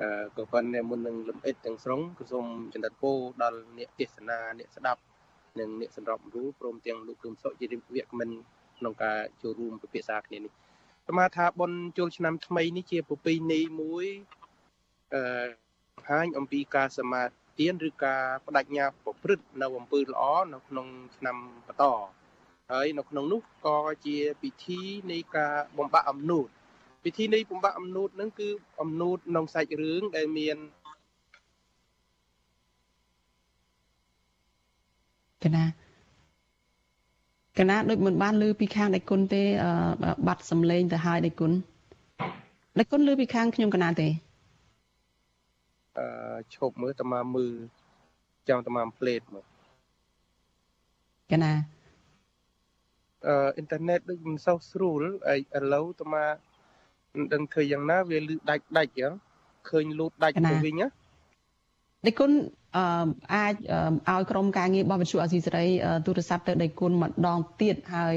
[0.00, 5.00] អឺក៏ប៉ុន្តែមុននឹងលំអិតទាំងស្រុងក៏សូមចន្ទពោដល់អ្នកទេសនាអ្នកស្ដាប់
[5.58, 8.30] និងអ្នកសម្របរូបព្រមទាំងលោកគឹមសុជាវគ្គមិន
[8.78, 10.52] ក្នុងការចូលរួមពិភាក្សាគ្នានេះ
[11.08, 14.06] ស្មាថាបុណ្យចូលឆ្នាំថ្មីនេះជាប្រពៃណីមួយ
[15.14, 15.22] អឺ
[15.96, 17.22] បង្ហាញអំពីការសមា
[17.60, 20.22] ទានឬការបដិញ្ញាប្រព្រឹត្តនៅអំពើល្អ
[20.54, 20.86] នៅក្នុង
[21.16, 21.36] ឆ្នាំ
[21.66, 21.84] បន្ត
[22.70, 24.80] ហើយនៅក្នុងនោះក៏ជាពិធី
[25.12, 26.48] នៃការបំបាក់អំណូត
[27.04, 28.48] ពិធីនៃបំបាក់អំណូតហ្នឹងគឺ
[28.80, 30.56] អំណូតក្នុងសាច់រឿងដែលមាន
[35.44, 35.64] កណា
[37.58, 39.42] កណាដូចមិនបានលើពីខាងដៃគុណទេ
[40.26, 41.52] បាត់សំឡេងទៅហើយដៃគុណ
[42.78, 44.25] ដៃគុណលើពីខាងខ្ញុំកណាទេអឺ
[46.54, 47.54] ឈប់មើលតាមើល
[48.48, 49.46] ចាំតាផ្លេតមើល
[51.32, 51.52] កណា
[53.26, 56.28] អឺអ៊ីនធឺណិតដូចមិនសូវស្រួលហើយឥឡូវតាមិន
[57.32, 59.12] ដឹងធ្វើយ៉ាងណាវាលឺដាច់ដាច់ចឹង
[59.68, 60.86] ឃើញលូតដាច់ទៅវិញណា
[62.06, 62.30] ដៃគុណ
[62.76, 63.54] អឺអាច
[64.10, 65.66] ឲ្យក្រុមការងាររបស់វិទ្យុអាស៊ីសេរី
[66.06, 68.14] ទូរស័ព្ទទៅដៃគុណម្ដងទៀតហើយ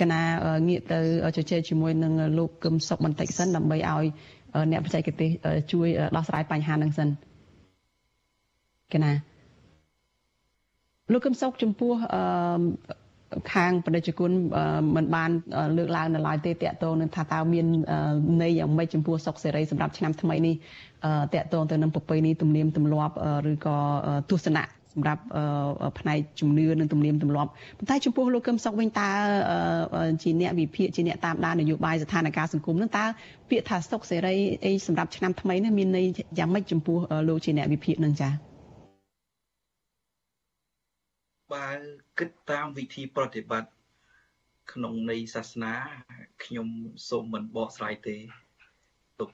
[0.00, 0.22] កណា
[0.68, 0.98] ងាកទៅ
[1.36, 4.04] ជជែកជាមួយនឹងលោកកឹមសុខបន្តិចសិនដើម្បីឲ្យ
[4.70, 5.30] អ្នកបច្ចេកទេស
[5.72, 7.08] ជួយដោះស្រាយបញ្ហានឹងសិន
[8.92, 9.12] កណា
[11.12, 12.22] លោកកឹមសុខចំពោះអឺ
[13.52, 14.30] ខាងបដិជគុណ
[14.96, 15.30] មិនបាន
[15.76, 17.66] លើកឡើងនៅឡើយទេតកតងនឹងថាតើមាន
[18.42, 20.54] ន័យយ៉ាងម៉េចចំពោះសុខសេរីសម្រាប់ឆ្នាំថ្មីនេះ
[21.34, 23.14] តកតងទៅនឹងប្រពៃណីទំនៀមទម្លាប់
[23.52, 23.76] ឬក៏
[24.30, 25.22] ទស្សនៈ សម្រាប់
[25.98, 29.08] ផ្នែកជំនឿនិងទំនៀមទម្លាប់ប៉ុន្តែចំពោះលោកកឹមសុខវិញតើ
[30.22, 33.04] ជាអ្នកវិភាគជាអ្នកតាមដាននយោបាយស្ថានភាពសង្គមនឹងតើ
[33.50, 36.06] ពាក្យថាសុខសេរីអីសម្រាប់ឆ្នាំថ្មីនេះមានន័យ
[36.38, 38.32] យ៉ាងម៉េចចំពោះលោកជាអ្នកវិភាគនឹងចា៎
[41.52, 41.68] បើ
[42.18, 43.70] គិតតាមវិធីប្រតិបត្តិ
[44.72, 45.72] ក្នុងនៃសាសនា
[46.44, 46.68] ខ្ញុំ
[47.08, 48.16] សូមមិនបកស្រាយទេ
[49.20, 49.30] ទុក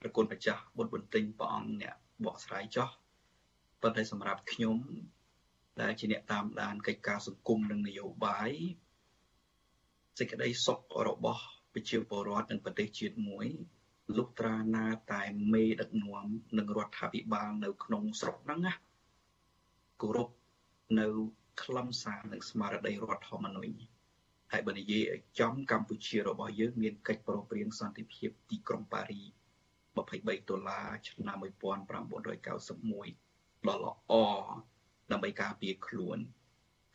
[0.00, 1.94] ប្រគុណម្ចាស់បុត្របន្ទិញព្រះអង្គអ្នក
[2.24, 2.88] បកស្រាយចោះ
[3.82, 4.78] ប៉ុន្តែសម្រាប់ខ្ញុំ
[5.80, 8.50] ដែលជាអ្នកតាមដានកិច្ចការសង្គមនិងនយោបាយ
[10.18, 10.78] សេចក្តីសុខ
[11.08, 13.46] របស់ប្រជាពលរដ្ឋនិងប្រទេសជាតិមួយ
[14.16, 15.22] លុះត្រាណាតែ
[15.52, 16.26] មេដឹកនាំ
[16.58, 18.74] និងរដ្ឋាភិបាលនៅក្នុងស្រុកហ្នឹងណា
[20.00, 20.28] គោរព
[21.00, 21.06] នៅ
[21.62, 23.74] ខ្លឹមសារនិងស្មារតីរដ្ឋធម្មនុញ្ញ
[24.52, 29.22] ហើយបើនិយាយឲ្យចំកម្ពុជារបស់យើងមានកិច្ចប្រព្រឹត្តសន្តិភាពទីក្រុងប៉ារី
[29.94, 33.31] 23ដុល្លារឆ្នាំ1991
[33.68, 34.12] ដ៏ល្អ
[35.12, 36.18] ដើម្បីការពារខ្លួន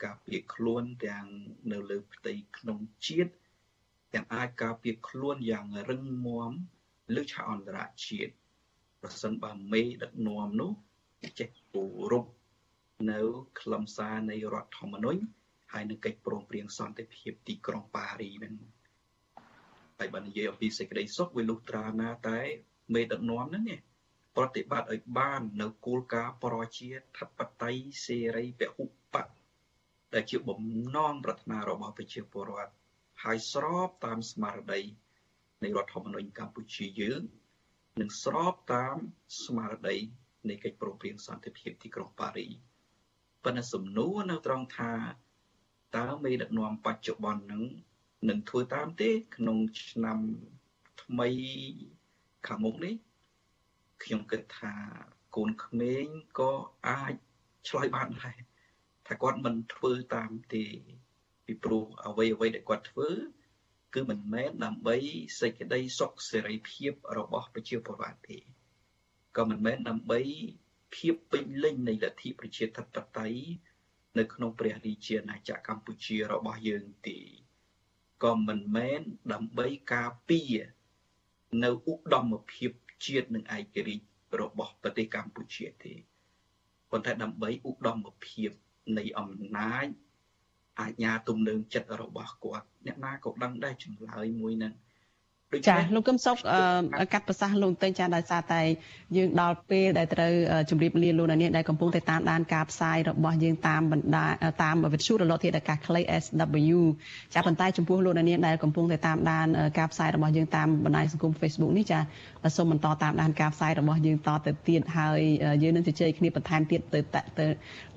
[0.04, 1.26] ការពារខ្លួនទាំង
[1.72, 3.32] នៅលើផ្ទៃក្នុងជាតិ
[4.14, 6.52] ទាំងអាចការពារខ្លួនយ៉ាងរឹងមាំ
[7.16, 8.32] លើឆាកអន្តរជាតិ
[9.02, 10.72] ប្រសិនបើមេដឹកនាំនោះ
[11.40, 12.26] ចេះគោរព
[13.12, 13.20] នៅ
[13.60, 15.22] ខ្លឹមសារនៃរដ្ឋធម្មនុញ្ញ
[15.74, 18.54] ហើយនឹងកិច្ចព្រមព្រៀងសន្តិភាពទីក្រុងប៉ារីហ្នឹង
[19.98, 22.40] ហើយបើនិយាយអំពីសេចក្តីសុខវាលុះត្រាណាតែ
[22.94, 23.80] មេដឹកនាំហ្នឹងនេះ
[24.38, 29.28] ប្រតិបត្តិឲ្យបាននៅគោលការណ៍ប្រជាធិបតេយ្យសេរីពហុបក
[30.14, 30.62] ដែលជាបំ
[30.96, 32.74] ណងប្រាថ្នារបស់ប្រជាពលរដ្ឋ
[33.24, 34.82] ហើយស្របតាមស្មារតី
[35.64, 37.22] នៃរដ្ឋធម្មនុញ្ញកម្ពុជាយើង
[38.02, 38.98] និងស្របតាម
[39.44, 39.98] ស្មារតី
[40.50, 42.48] នៃកិច្ចព្រមព្រៀងសន្តិភាពទីក្រុងប៉ារី
[43.44, 44.94] ប៉ុន្តែសំណួរនៅត្រង់ថា
[45.98, 47.64] តើមេដឹកនាំបច្ចុប្បន្ននឹង
[48.30, 49.58] នឹងធ្វើតាមទេក្នុង
[49.88, 50.20] ឆ្នាំ
[51.04, 51.30] ថ្មី
[52.48, 52.96] ខាងមុខនេះ
[54.04, 54.74] ខ្ញុំគិតថា
[55.36, 56.06] កូនក្មេង
[56.40, 56.52] ក៏
[56.88, 57.14] អាច
[57.68, 58.38] ឆ្លើយបានដែរ
[59.08, 60.66] ថាគាត់មិនធ្វើតាមទេ
[61.46, 63.10] ពីព្រោះអ្វីអ្វីដែលគាត់ធ្វើ
[63.94, 64.98] គឺមិនមែនដើម្បី
[65.40, 68.38] សេចក្តីសុខសេរីភាពរបស់ប្រជាពលរដ្ឋទេ
[69.38, 70.20] ក៏មិនមែនដើម្បី
[70.96, 72.86] ភាពពេញលេញនៃលទ្ធិប្រជាធិប
[73.18, 73.42] តេយ្យ
[74.18, 77.18] នៅក្នុងព្រះរាជាណាចក្រកម្ពុជារបស់យើងទេ
[78.24, 79.02] ក៏មិនមែន
[79.34, 80.56] ដើម្បីការពារ
[81.64, 82.72] នៅឧត្តមភាព
[83.06, 84.06] ជាតិនិងឯករាជ្យ
[84.42, 85.94] របស់ប្រទេសកម្ពុជាទេ
[86.92, 88.50] ប៉ុន្តែដើម្បីឧត្តមភាព
[88.98, 89.88] នៃអំណាច
[90.80, 94.74] អាជ្ញាទំនើងចិត្តរបស់គាត់អ្នកណាក៏ដឹងដែរចម្លើយមួយនឹង
[95.68, 96.38] ចាលោកកឹមសុខ
[97.14, 98.62] កាត់ប្រសាសន៍លោកតែងចាដោយសារតែ
[99.18, 100.34] យើងដល់ពេលដែលត្រូវ
[100.70, 104.26] ជម្រាបលាលោកនាងដែលកំពុងតែតាមដានការផ្សាយរបស់យើងតាមបណ្ដា
[104.64, 106.80] តាមវិទ្យុរលកធាតុអាកាសខ្លី SW
[107.34, 112.00] ចាប៉ុន្តែចំពោះលោកនាងដែលកំពុងតែតាមដានការផ្សាយរបស់យើងតាមបណ្ដាញសង្គម Facebook នេះចា
[112.58, 115.20] សូមបន្តតាមដានការផ្សាយរបស់យើងតទៅទៀតហើយ
[115.64, 117.00] យើងនឹងជជែកគ្នាបន្ថែមទៀតទៅ
[117.40, 117.46] ទៅ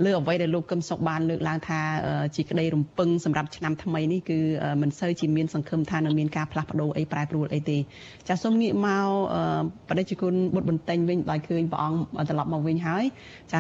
[0.04, 1.80] លើអ្វីដែលលោកកឹមសុខបានលើកឡើងថា
[2.36, 4.38] ជាក្តីរំពឹងសម្រាប់ឆ្នាំថ្មីនេះគឺ
[4.82, 7.78] មិនសូវជាមានសង្ឃឹមថានឹងមានការផ្លាស់ប្ដូរអីប្រែប្រួលអីទេ
[8.28, 9.08] ចាសូមងាកមក
[9.88, 13.14] បដិជគុណបុត្របន្ទិញវិញដោយឃើញព្រះអង្គត្រឡប់មកវិញហើយចា